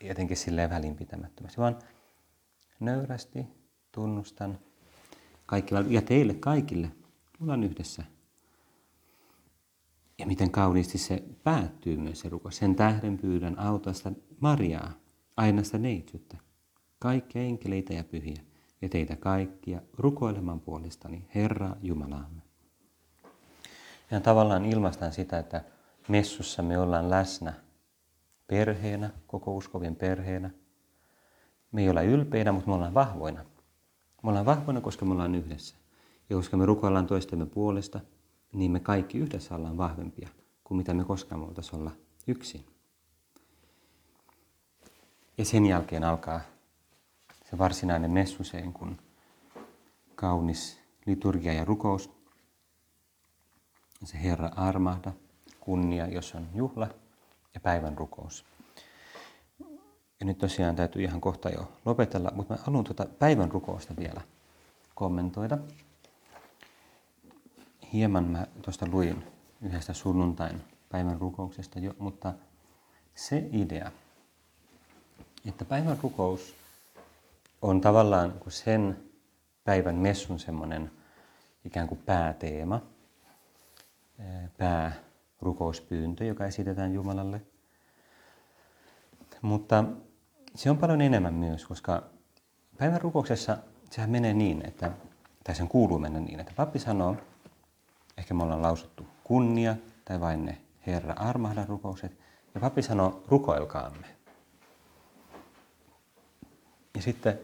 jotenkin 0.00 0.36
silleen 0.36 0.70
välinpitämättömästi, 0.70 1.60
vaan 1.60 1.78
nöyrästi 2.80 3.46
tunnustan 3.92 4.58
kaikilla, 5.46 5.80
ja 5.88 6.02
teille 6.02 6.34
kaikille, 6.34 6.90
ollaan 7.40 7.64
yhdessä 7.64 8.04
ja 10.18 10.26
miten 10.26 10.50
kauniisti 10.50 10.98
se 10.98 11.22
päättyy 11.44 11.96
myös 11.96 12.20
se 12.20 12.28
rukous. 12.28 12.56
Sen 12.56 12.74
tähden 12.74 13.18
pyydän 13.18 13.58
autosta 13.58 14.12
Mariaa, 14.40 14.92
ainasta 15.36 15.78
neitsyttä, 15.78 16.36
kaikkia 16.98 17.42
enkeleitä 17.42 17.94
ja 17.94 18.04
pyhiä, 18.04 18.42
ja 18.82 18.88
teitä 18.88 19.16
kaikkia 19.16 19.82
rukoilemaan 19.96 20.60
puolestani, 20.60 21.28
Herra 21.34 21.76
Jumalaamme. 21.82 22.42
Ja 24.10 24.20
tavallaan 24.20 24.64
ilmaistaan 24.64 25.12
sitä, 25.12 25.38
että 25.38 25.64
messussa 26.08 26.62
me 26.62 26.78
ollaan 26.78 27.10
läsnä 27.10 27.54
perheenä, 28.48 29.10
koko 29.26 29.56
uskovien 29.56 29.96
perheenä. 29.96 30.50
Me 31.72 31.82
ei 31.82 31.90
olla 31.90 32.02
ylpeinä, 32.02 32.52
mutta 32.52 32.68
me 32.68 32.74
ollaan 32.74 32.94
vahvoina. 32.94 33.44
Me 34.22 34.28
ollaan 34.28 34.46
vahvoina, 34.46 34.80
koska 34.80 35.04
me 35.04 35.12
ollaan 35.12 35.34
yhdessä. 35.34 35.76
Ja 36.30 36.36
koska 36.36 36.56
me 36.56 36.66
rukoillaan 36.66 37.06
toistemme 37.06 37.46
puolesta– 37.46 38.00
niin 38.52 38.70
me 38.70 38.80
kaikki 38.80 39.18
yhdessä 39.18 39.54
ollaan 39.54 39.76
vahvempia 39.76 40.28
kuin 40.64 40.78
mitä 40.78 40.94
me 40.94 41.04
koskaan 41.04 41.40
voitaisiin 41.40 41.80
olla 41.80 41.90
yksin. 42.26 42.66
Ja 45.38 45.44
sen 45.44 45.66
jälkeen 45.66 46.04
alkaa 46.04 46.40
se 47.50 47.58
varsinainen 47.58 48.10
messuseen, 48.10 48.72
kun 48.72 48.98
kaunis 50.14 50.80
liturgia 51.06 51.52
ja 51.52 51.64
rukous. 51.64 52.10
Se 54.04 54.22
Herra 54.22 54.50
armahda, 54.56 55.12
kunnia, 55.60 56.06
jos 56.06 56.34
on 56.34 56.48
juhla 56.54 56.88
ja 57.58 57.62
päivän 57.62 57.98
rukous. 57.98 58.44
Ja 60.20 60.26
nyt 60.26 60.38
tosiaan 60.38 60.76
täytyy 60.76 61.02
ihan 61.02 61.20
kohta 61.20 61.50
jo 61.50 61.72
lopetella, 61.84 62.30
mutta 62.34 62.54
mä 62.54 62.60
haluan 62.62 62.84
tuota 62.84 63.06
päivän 63.18 63.50
rukousta 63.50 63.96
vielä 63.96 64.20
kommentoida 64.94 65.58
hieman 67.92 68.24
mä 68.24 68.46
tuosta 68.62 68.86
luin 68.86 69.24
yhdestä 69.62 69.92
sunnuntain 69.92 70.62
päivän 70.88 71.20
rukouksesta 71.20 71.78
jo, 71.78 71.94
mutta 71.98 72.34
se 73.14 73.48
idea, 73.52 73.92
että 75.48 75.64
päivän 75.64 75.98
rukous 76.02 76.54
on 77.62 77.80
tavallaan 77.80 78.34
sen 78.48 78.98
päivän 79.64 79.94
messun 79.94 80.38
semmoinen 80.38 80.90
ikään 81.64 81.88
kuin 81.88 82.02
pääteema, 82.06 82.80
päärukouspyyntö, 84.58 86.24
joka 86.24 86.46
esitetään 86.46 86.94
Jumalalle. 86.94 87.40
Mutta 89.42 89.84
se 90.54 90.70
on 90.70 90.78
paljon 90.78 91.00
enemmän 91.00 91.34
myös, 91.34 91.66
koska 91.66 92.02
päivän 92.78 93.00
rukouksessa 93.00 93.58
sehän 93.90 94.10
menee 94.10 94.34
niin, 94.34 94.66
että, 94.66 94.90
tai 95.44 95.54
sen 95.54 95.68
kuuluu 95.68 95.98
mennä 95.98 96.20
niin, 96.20 96.40
että 96.40 96.52
pappi 96.56 96.78
sanoo, 96.78 97.16
Ehkä 98.18 98.34
me 98.34 98.42
ollaan 98.42 98.62
lausuttu 98.62 99.06
kunnia 99.24 99.76
tai 100.04 100.20
vain 100.20 100.44
ne 100.44 100.58
Herra 100.86 101.14
armahda 101.14 101.64
rukoukset. 101.68 102.18
Ja 102.54 102.60
pappi 102.60 102.82
sanoo, 102.82 103.24
rukoilkaamme. 103.28 104.06
Ja 106.94 107.02
sitten 107.02 107.38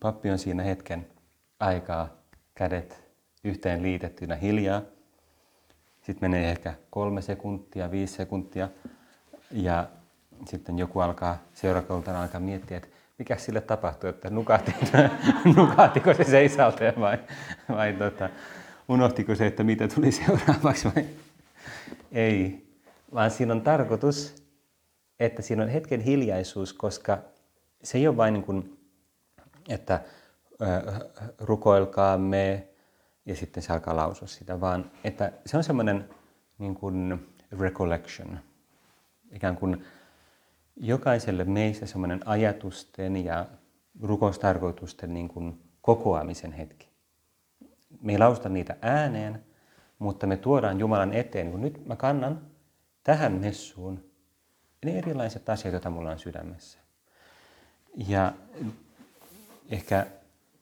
pappi 0.00 0.30
on 0.30 0.38
siinä 0.38 0.62
hetken 0.62 1.06
aikaa 1.60 2.08
kädet 2.54 3.04
yhteen 3.44 3.82
liitettynä 3.82 4.36
hiljaa. 4.36 4.82
sitten 6.02 6.30
menee 6.30 6.50
ehkä 6.50 6.74
kolme 6.90 7.22
sekuntia, 7.22 7.90
viisi 7.90 8.14
sekuntia 8.14 8.68
ja 9.50 9.88
sitten 10.46 10.78
joku 10.78 11.00
alkaa 11.00 11.38
seurakuntana 11.54 12.22
alkaa 12.22 12.40
miettiä, 12.40 12.76
että 12.76 12.88
mikä 13.18 13.36
sille 13.36 13.60
tapahtui, 13.60 14.10
että 14.10 14.30
nukahti, 14.30 14.74
nukahtiko 15.56 16.14
se 16.14 16.24
seisalteen 16.38 16.94
vai, 17.00 17.18
vai 17.68 17.92
tota, 17.92 18.28
unohtiko 18.88 19.34
se, 19.34 19.46
että 19.46 19.64
mitä 19.64 19.88
tuli 19.88 20.12
seuraavaksi 20.12 20.88
vai 20.94 21.06
ei. 22.12 22.66
Vaan 23.14 23.30
siinä 23.30 23.52
on 23.52 23.60
tarkoitus, 23.60 24.44
että 25.20 25.42
siinä 25.42 25.62
on 25.62 25.68
hetken 25.68 26.00
hiljaisuus, 26.00 26.72
koska 26.72 27.18
se 27.82 27.98
ei 27.98 28.08
ole 28.08 28.16
vain 28.16 28.34
niin 28.34 28.44
kuin, 28.44 28.78
että 29.68 30.00
rukoilkaamme 31.40 32.68
ja 33.26 33.36
sitten 33.36 33.62
se 33.62 33.72
alkaa 33.72 33.96
lausua 33.96 34.28
sitä, 34.28 34.60
vaan 34.60 34.90
että 35.04 35.32
se 35.46 35.56
on 35.56 35.64
semmoinen 35.64 36.08
niin 36.58 36.74
kuin 36.74 37.26
recollection, 37.60 38.38
ikään 39.32 39.56
kuin 39.56 39.84
jokaiselle 40.76 41.44
meistä 41.44 41.86
semmoinen 41.86 42.28
ajatusten 42.28 43.24
ja 43.24 43.46
rukoustarkoitusten 44.02 45.14
niin 45.14 45.28
kuin 45.28 45.62
kokoamisen 45.82 46.52
hetki. 46.52 46.88
Me 48.00 48.12
ei 48.12 48.18
lausta 48.18 48.48
niitä 48.48 48.76
ääneen, 48.82 49.44
mutta 49.98 50.26
me 50.26 50.36
tuodaan 50.36 50.80
Jumalan 50.80 51.12
eteen, 51.12 51.50
kun 51.50 51.60
nyt 51.60 51.86
mä 51.86 51.96
kannan 51.96 52.40
tähän 53.02 53.32
messuun 53.32 54.04
ne 54.84 54.98
erilaiset 54.98 55.48
asiat, 55.48 55.72
joita 55.72 55.90
mulla 55.90 56.10
on 56.10 56.18
sydämessä. 56.18 56.78
Ja 58.08 58.32
ehkä 59.70 60.06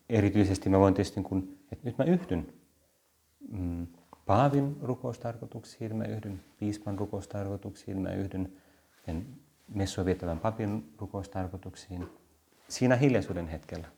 erityisesti 0.08 0.68
mä 0.68 0.78
voin 0.78 0.94
tietysti, 0.94 1.22
kun, 1.22 1.58
että 1.72 1.84
nyt 1.88 1.98
mä 1.98 2.04
yhdyn 2.04 2.52
mm, 3.50 3.86
Paavin 4.26 4.76
rukoustarkoituksiin, 4.82 5.96
mä 5.96 6.04
yhdyn 6.04 6.40
piispan 6.58 6.98
rukoustarkoituksiin, 6.98 8.00
mä 8.00 8.12
yhdyn 8.12 8.52
messua 9.74 10.04
viettävän 10.04 10.38
papin 10.38 10.94
rukoustarkoituksiin 10.98 12.08
siinä 12.68 12.96
hiljaisuuden 12.96 13.48
hetkellä. 13.48 13.88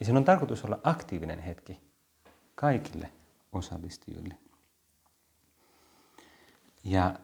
Ja 0.00 0.06
sen 0.06 0.16
on 0.16 0.24
tarkoitus 0.24 0.64
olla 0.64 0.78
aktiivinen 0.82 1.38
hetki 1.38 1.80
kaikille 2.54 3.12
osallistujille. 3.52 4.38
Ja 6.84 7.18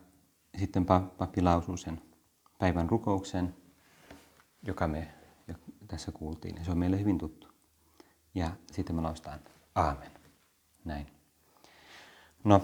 sitten 0.59 0.87
pappi 1.18 1.42
lausuu 1.42 1.76
sen 1.76 2.03
päivän 2.59 2.90
rukouksen, 2.90 3.55
joka 4.62 4.88
me 4.88 5.09
tässä 5.88 6.12
kuultiin. 6.12 6.57
Ja 6.57 6.64
se 6.64 6.70
on 6.70 6.79
meille 6.79 7.00
hyvin 7.00 7.18
tuttu. 7.18 7.48
Ja 8.35 8.50
sitten 8.72 8.96
me 8.96 9.03
laustaan 9.03 9.40
aamen. 9.74 10.11
Näin. 10.85 11.07
No, 12.44 12.62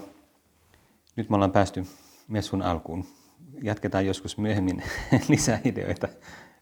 nyt 1.15 1.29
me 1.29 1.35
ollaan 1.35 1.51
päästy 1.51 1.87
messun 2.27 2.61
alkuun. 2.61 3.05
Jatketaan 3.63 4.05
joskus 4.05 4.37
myöhemmin 4.37 4.83
lisää 5.29 5.59
ideoita. 5.65 6.07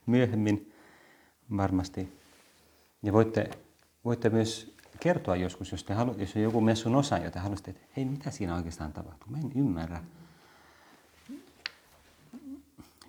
Myöhemmin 0.05 0.73
varmasti. 1.57 2.19
Ja 3.03 3.13
voitte, 3.13 3.49
voitte 4.05 4.29
myös 4.29 4.75
kertoa 4.99 5.35
joskus, 5.35 5.71
jos, 5.71 5.83
te 5.83 5.93
halu, 5.93 6.15
jos 6.17 6.35
on 6.35 6.41
joku 6.41 6.61
messun 6.61 6.95
osa, 6.95 7.17
jota 7.17 7.39
haluaisitte, 7.39 7.71
että 7.71 7.83
hei, 7.97 8.05
mitä 8.05 8.31
siinä 8.31 8.55
oikeastaan 8.55 8.93
tapahtuu? 8.93 9.31
Mä 9.31 9.37
en 9.37 9.51
ymmärrä. 9.55 10.03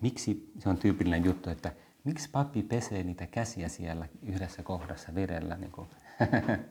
Miksi 0.00 0.52
se 0.58 0.68
on 0.68 0.76
tyypillinen 0.76 1.24
juttu, 1.24 1.50
että 1.50 1.72
miksi 2.04 2.30
pappi 2.30 2.62
pesee 2.62 3.02
niitä 3.02 3.26
käsiä 3.26 3.68
siellä 3.68 4.08
yhdessä 4.22 4.62
kohdassa 4.62 5.14
vedellä? 5.14 5.56
Niin 5.56 5.72
kuin. 5.72 5.88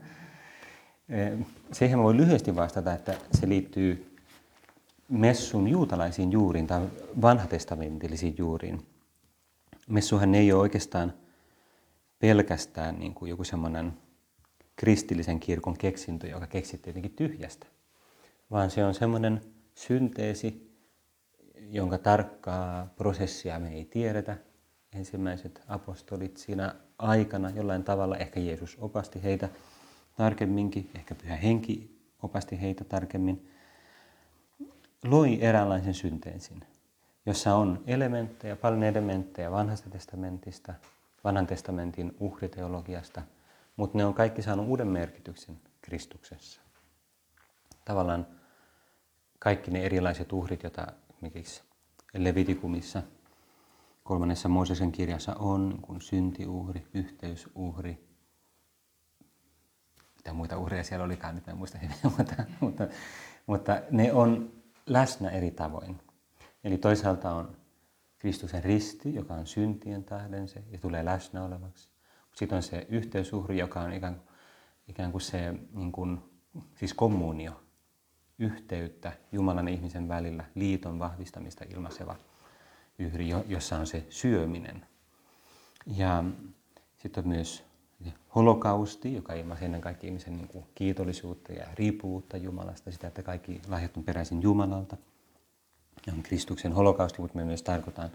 Siihen 1.72 2.00
voi 2.00 2.18
lyhyesti 2.18 2.56
vastata, 2.56 2.94
että 2.94 3.16
se 3.32 3.50
liittyy 3.50 4.15
messun 5.10 5.68
juutalaisiin 5.68 6.32
juuriin 6.32 6.68
tai 6.68 6.88
vanhatestamentillisiin 7.22 8.36
juuriin. 8.38 8.86
Messuhan 9.88 10.36
ei 10.36 10.52
ole 10.52 10.62
oikeastaan 10.62 11.14
pelkästään 12.20 13.00
niin 13.00 13.14
kuin 13.14 13.30
joku 13.30 13.44
semmoinen 13.44 13.94
kristillisen 14.76 15.40
kirkon 15.40 15.78
keksintö, 15.78 16.28
joka 16.28 16.48
keksittiin 16.48 16.92
jotenkin 16.92 17.16
tyhjästä, 17.16 17.68
vaan 18.52 18.72
se 18.72 18.86
on 18.86 18.94
semmoinen 18.94 19.42
synteesi, 19.76 20.78
jonka 21.70 21.98
tarkkaa 21.98 22.94
prosessia 22.96 23.60
me 23.60 23.74
ei 23.74 23.86
tiedetä. 23.86 24.38
Ensimmäiset 24.94 25.62
apostolit 25.68 26.38
siinä 26.38 26.76
aikana 26.98 27.50
jollain 27.50 27.84
tavalla, 27.84 28.18
ehkä 28.18 28.40
Jeesus 28.40 28.78
opasti 28.80 29.24
heitä 29.24 29.50
tarkemminkin, 30.18 30.90
ehkä 30.96 31.16
Pyhä 31.16 31.36
Henki 31.36 32.00
opasti 32.22 32.62
heitä 32.62 32.84
tarkemmin, 32.84 33.48
loi 35.06 35.38
eräänlaisen 35.42 35.94
synteesin, 35.94 36.64
jossa 37.26 37.56
on 37.56 37.84
elementtejä, 37.88 38.56
paljon 38.56 38.84
elementtejä 38.84 39.52
vanhasta 39.52 39.90
testamentista, 39.90 40.74
vanhan 41.24 41.48
testamentin 41.48 42.16
uhriteologiasta, 42.20 43.22
mutta 43.76 43.98
ne 43.98 44.06
on 44.06 44.14
kaikki 44.14 44.42
saanut 44.42 44.68
uuden 44.68 44.88
merkityksen 44.88 45.60
Kristuksessa. 45.82 46.62
Tavallaan 47.86 48.28
kaikki 49.40 49.72
ne 49.72 49.86
erilaiset 49.86 50.34
uhrit, 50.34 50.64
joita 50.64 50.88
esimerkiksi 51.10 51.64
Levitikumissa 52.14 53.04
kolmannessa 54.04 54.50
Moosesen 54.50 54.92
kirjassa 54.92 55.36
on, 55.36 55.80
kuin 55.82 56.02
syntiuhri, 56.02 56.88
yhteysuhri, 56.94 58.08
mitä 60.16 60.34
muita 60.34 60.58
uhreja 60.58 60.84
siellä 60.84 61.06
olikaan, 61.06 61.36
nyt 61.36 61.48
en 61.48 61.58
muista 61.58 61.78
hyvin, 61.78 61.96
mutta, 62.18 62.44
mutta, 62.60 62.88
mutta 63.48 63.82
ne 63.92 64.14
on 64.14 64.54
läsnä 64.88 65.30
eri 65.30 65.52
tavoin. 65.52 66.02
Eli 66.64 66.78
toisaalta 66.78 67.32
on 67.32 67.58
Kristuksen 68.18 68.64
risti, 68.64 69.16
joka 69.16 69.34
on 69.34 69.48
syntien 69.48 70.04
tähden 70.04 70.48
se 70.48 70.64
ja 70.72 70.78
tulee 70.78 71.06
läsnä 71.06 71.44
olevaksi. 71.44 71.90
Sitten 72.36 72.56
on 72.56 72.64
se 72.64 72.86
yhteysuhri, 72.90 73.58
joka 73.58 73.82
on 73.82 73.94
ikään, 73.94 74.22
ikään 74.88 75.12
kuin 75.12 75.22
se 75.22 75.54
niin 75.74 75.92
kuin, 75.92 76.20
siis 76.76 76.94
kommunio, 76.94 77.62
yhteyttä 78.40 79.12
Jumalan 79.32 79.68
ja 79.68 79.74
ihmisen 79.74 80.08
välillä, 80.08 80.44
liiton 80.56 81.00
vahvistamista 81.00 81.66
ilmaiseva 81.70 82.16
yhri, 83.00 83.30
jossa 83.48 83.78
on 83.78 83.88
se 83.88 84.06
syöminen. 84.10 84.86
Ja 85.86 86.24
sitten 86.98 87.24
on 87.24 87.30
myös 87.30 87.64
holokausti, 88.36 89.14
joka 89.14 89.34
ilmaisi 89.34 89.66
ennen 89.66 89.82
kaikkea 89.82 90.08
ihmisen 90.08 90.38
niin 90.38 90.48
kuin 90.48 90.66
kiitollisuutta 90.76 91.54
ja 91.54 91.68
riippuvuutta 91.74 92.38
Jumalasta, 92.38 92.92
sitä, 92.92 93.08
että 93.08 93.24
kaikki 93.24 93.62
lahjat 93.68 93.98
on 93.98 94.04
peräisin 94.04 94.42
Jumalalta. 94.42 94.98
On 96.14 96.24
Kristuksen 96.24 96.74
holokausti, 96.74 97.22
mutta 97.22 97.38
me 97.38 97.46
myös 97.46 97.64
tarkoitan, 97.64 98.10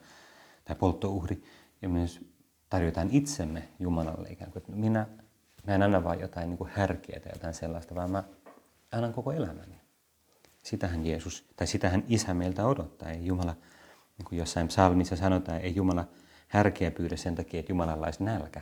tai 0.65 0.77
polttouhri, 0.77 1.43
ja 1.83 1.89
myös 1.89 2.21
tarjotaan 2.69 3.09
itsemme 3.11 3.69
Jumalalle 3.79 4.29
ikään 4.31 4.53
kuin, 4.53 4.65
minä, 4.69 5.07
mä 5.67 5.75
en 5.75 5.83
anna 5.83 6.05
vain 6.05 6.21
jotain 6.21 6.49
niin 6.49 6.59
kuin 6.59 6.71
härkeä 6.75 7.21
tai 7.21 7.33
jotain 7.33 7.55
sellaista, 7.55 7.95
vaan 7.95 8.11
mä 8.11 8.25
annan 8.93 9.13
koko 9.13 9.33
elämäni. 9.33 9.81
Sitähän 10.63 11.07
Jeesus, 11.07 11.45
tai 11.57 11.67
sitähän 11.67 12.05
Isä 12.09 12.35
meiltä 12.35 12.67
odottaa. 12.67 13.11
Ei 13.11 13.27
Jumala, 13.27 13.57
niin 14.19 14.27
kuin 14.29 14.39
jossain 14.39 14.69
psalmissa 14.69 15.17
sanotaan, 15.17 15.61
ei 15.61 15.77
Jumala 15.77 16.05
härkeä 16.49 16.91
pyydä 16.91 17.17
sen 17.17 17.35
takia, 17.35 17.61
että 17.61 17.73
Jumalalla 17.73 18.07
olisi 18.07 18.25
nälkä. 18.25 18.61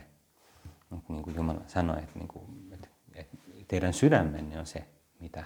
Niin 1.09 1.23
kuin 1.23 1.35
Jumala 1.35 1.61
sanoi, 1.67 1.99
että, 1.99 2.19
niin 2.19 2.27
kuin, 2.27 2.43
että, 2.71 2.87
että 3.13 3.37
teidän 3.67 3.93
sydämenne 3.93 4.59
on 4.59 4.65
se, 4.65 4.85
mitä, 5.19 5.43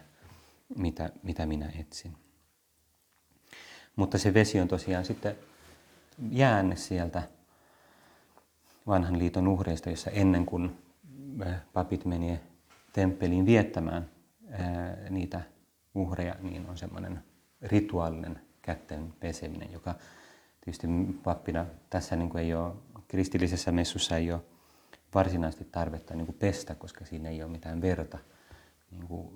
mitä, 0.78 1.10
mitä 1.24 1.46
minä 1.46 1.72
etsin. 1.80 2.18
Mutta 3.96 4.18
se 4.18 4.34
vesi 4.34 4.60
on 4.60 4.68
tosiaan 4.68 5.06
sitten 5.06 5.36
jäänne 6.32 6.76
sieltä 6.76 7.24
vanhan 8.88 9.20
liiton 9.20 9.48
uhreista, 9.48 9.90
jossa 9.90 10.12
ennen 10.12 10.46
kuin 10.46 10.78
papit 11.74 12.06
meni 12.06 12.40
temppeliin 12.94 13.46
viettämään 13.46 14.10
niitä 15.10 15.42
uhreja, 15.96 16.36
niin 16.42 16.70
on 16.70 16.78
semmoinen 16.78 17.24
rituaalinen 17.62 18.42
kätten 18.62 19.14
peseminen, 19.20 19.72
joka 19.72 19.96
tietysti 20.62 20.88
pappina 21.24 21.66
tässä 21.90 22.16
niin 22.16 22.30
kuin 22.30 22.44
ei 22.44 22.54
ole, 22.54 22.74
kristillisessä 23.08 23.72
messussa 23.72 24.18
ei 24.18 24.32
ole 24.32 24.42
varsinaisesti 25.16 25.66
tarvetta 25.72 26.16
niin 26.16 26.26
kuin 26.26 26.38
pestä, 26.38 26.76
koska 26.76 27.06
siinä 27.06 27.30
ei 27.30 27.44
ole 27.44 27.52
mitään 27.52 27.82
verta 27.82 28.18
niin 28.92 29.08
kuin 29.08 29.30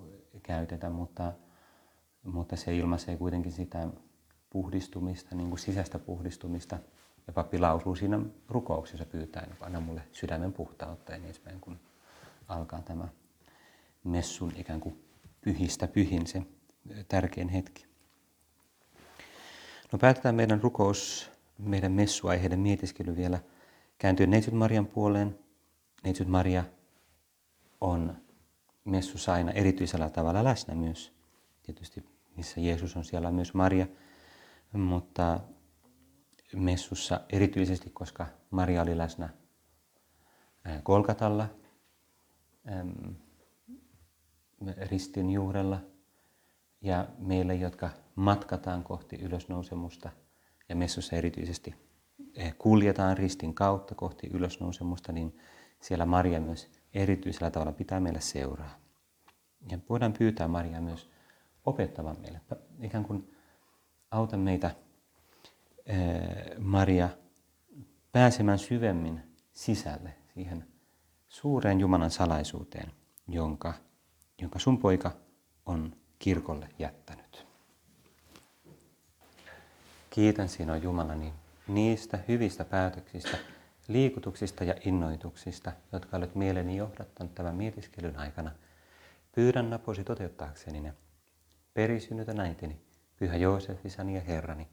käytetä, 0.43 0.89
mutta, 0.89 1.33
mutta 2.23 2.55
se 2.55 2.75
ilmaisee 2.75 3.17
kuitenkin 3.17 3.51
sitä 3.51 3.87
puhdistumista, 4.49 5.35
niin 5.35 5.49
kuin 5.49 5.59
sisäistä 5.59 5.99
puhdistumista. 5.99 6.79
Ja 7.27 7.33
pappi 7.33 7.59
lausuu 7.59 7.95
siinä 7.95 8.19
rukouksessa 8.49 9.05
pyytää, 9.05 9.47
että 9.51 9.65
anna 9.65 9.79
mulle 9.79 10.01
sydämen 10.11 10.53
puhtautta 10.53 11.11
ja 11.11 11.17
niin 11.17 11.61
kun 11.61 11.79
alkaa 12.47 12.81
tämä 12.81 13.07
messun 14.03 14.53
ikään 14.55 14.79
kuin 14.79 15.03
pyhistä 15.41 15.87
pyhin 15.87 16.27
se 16.27 16.43
tärkein 17.07 17.49
hetki. 17.49 17.85
No 19.91 19.99
päätetään 19.99 20.35
meidän 20.35 20.61
rukous, 20.61 21.31
meidän 21.57 21.91
messuaiheiden 21.91 22.59
mietiskely 22.59 23.15
vielä 23.15 23.39
kääntyy 23.97 24.27
Neitsyt 24.27 24.53
Marian 24.53 24.87
puoleen. 24.87 25.39
Neitsyt 26.03 26.27
Maria 26.27 26.63
on 27.81 28.17
messussa 28.85 29.33
aina 29.33 29.51
erityisellä 29.51 30.09
tavalla 30.09 30.43
läsnä 30.43 30.75
myös. 30.75 31.13
Tietysti 31.63 32.05
missä 32.35 32.61
Jeesus 32.61 32.97
on 32.97 33.05
siellä 33.05 33.31
myös 33.31 33.53
Maria, 33.53 33.87
mutta 34.73 35.39
messussa 36.55 37.21
erityisesti, 37.29 37.89
koska 37.89 38.27
Maria 38.51 38.81
oli 38.81 38.97
läsnä 38.97 39.29
Kolkatalla, 40.83 41.47
ristin 44.77 45.29
juurella. 45.29 45.79
Ja 46.81 47.07
meille, 47.17 47.55
jotka 47.55 47.89
matkataan 48.15 48.83
kohti 48.83 49.15
ylösnousemusta 49.15 50.09
ja 50.69 50.75
messussa 50.75 51.15
erityisesti 51.15 51.75
kuljetaan 52.57 53.17
ristin 53.17 53.53
kautta 53.53 53.95
kohti 53.95 54.27
ylösnousemusta, 54.27 55.11
niin 55.11 55.37
siellä 55.81 56.05
Maria 56.05 56.39
myös 56.41 56.69
erityisellä 56.93 57.51
tavalla 57.51 57.71
pitää 57.71 57.99
meille 57.99 58.21
seuraa. 58.21 58.79
Ja 59.71 59.79
voidaan 59.89 60.13
pyytää 60.13 60.47
Maria 60.47 60.81
myös 60.81 61.09
opettavan 61.65 62.19
meille, 62.21 62.41
ikään 62.81 63.03
kuin 63.03 63.35
auta 64.11 64.37
meitä 64.37 64.75
Maria 66.59 67.09
pääsemään 68.11 68.59
syvemmin 68.59 69.21
sisälle 69.53 70.13
siihen 70.33 70.67
suureen 71.27 71.79
Jumalan 71.79 72.11
salaisuuteen, 72.11 72.91
jonka, 73.27 73.73
jonka 74.41 74.59
sun 74.59 74.77
poika 74.77 75.11
on 75.65 75.95
kirkolle 76.19 76.69
jättänyt. 76.79 77.47
Kiitän 80.09 80.49
sinua 80.49 80.77
Jumalani 80.77 81.33
niistä 81.67 82.19
hyvistä 82.27 82.65
päätöksistä, 82.65 83.37
liikutuksista 83.87 84.63
ja 84.63 84.75
innoituksista, 84.85 85.71
jotka 85.91 86.17
olet 86.17 86.35
mieleni 86.35 86.77
johdattanut 86.77 87.35
tämän 87.35 87.55
mietiskelyn 87.55 88.19
aikana. 88.19 88.51
Pyydän 89.35 89.69
naposi 89.69 90.03
toteuttaakseni 90.03 90.81
ne. 90.81 90.93
Perisynnytä 91.73 92.33
äitini, 92.37 92.81
pyhä 93.17 93.35
Joosef, 93.35 93.85
isäni 93.85 94.15
ja 94.15 94.21
herrani, 94.21 94.67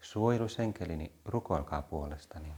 suojelusenkelini, 0.00 1.12
rukoilkaa 1.24 1.82
puolestani. 1.82 2.52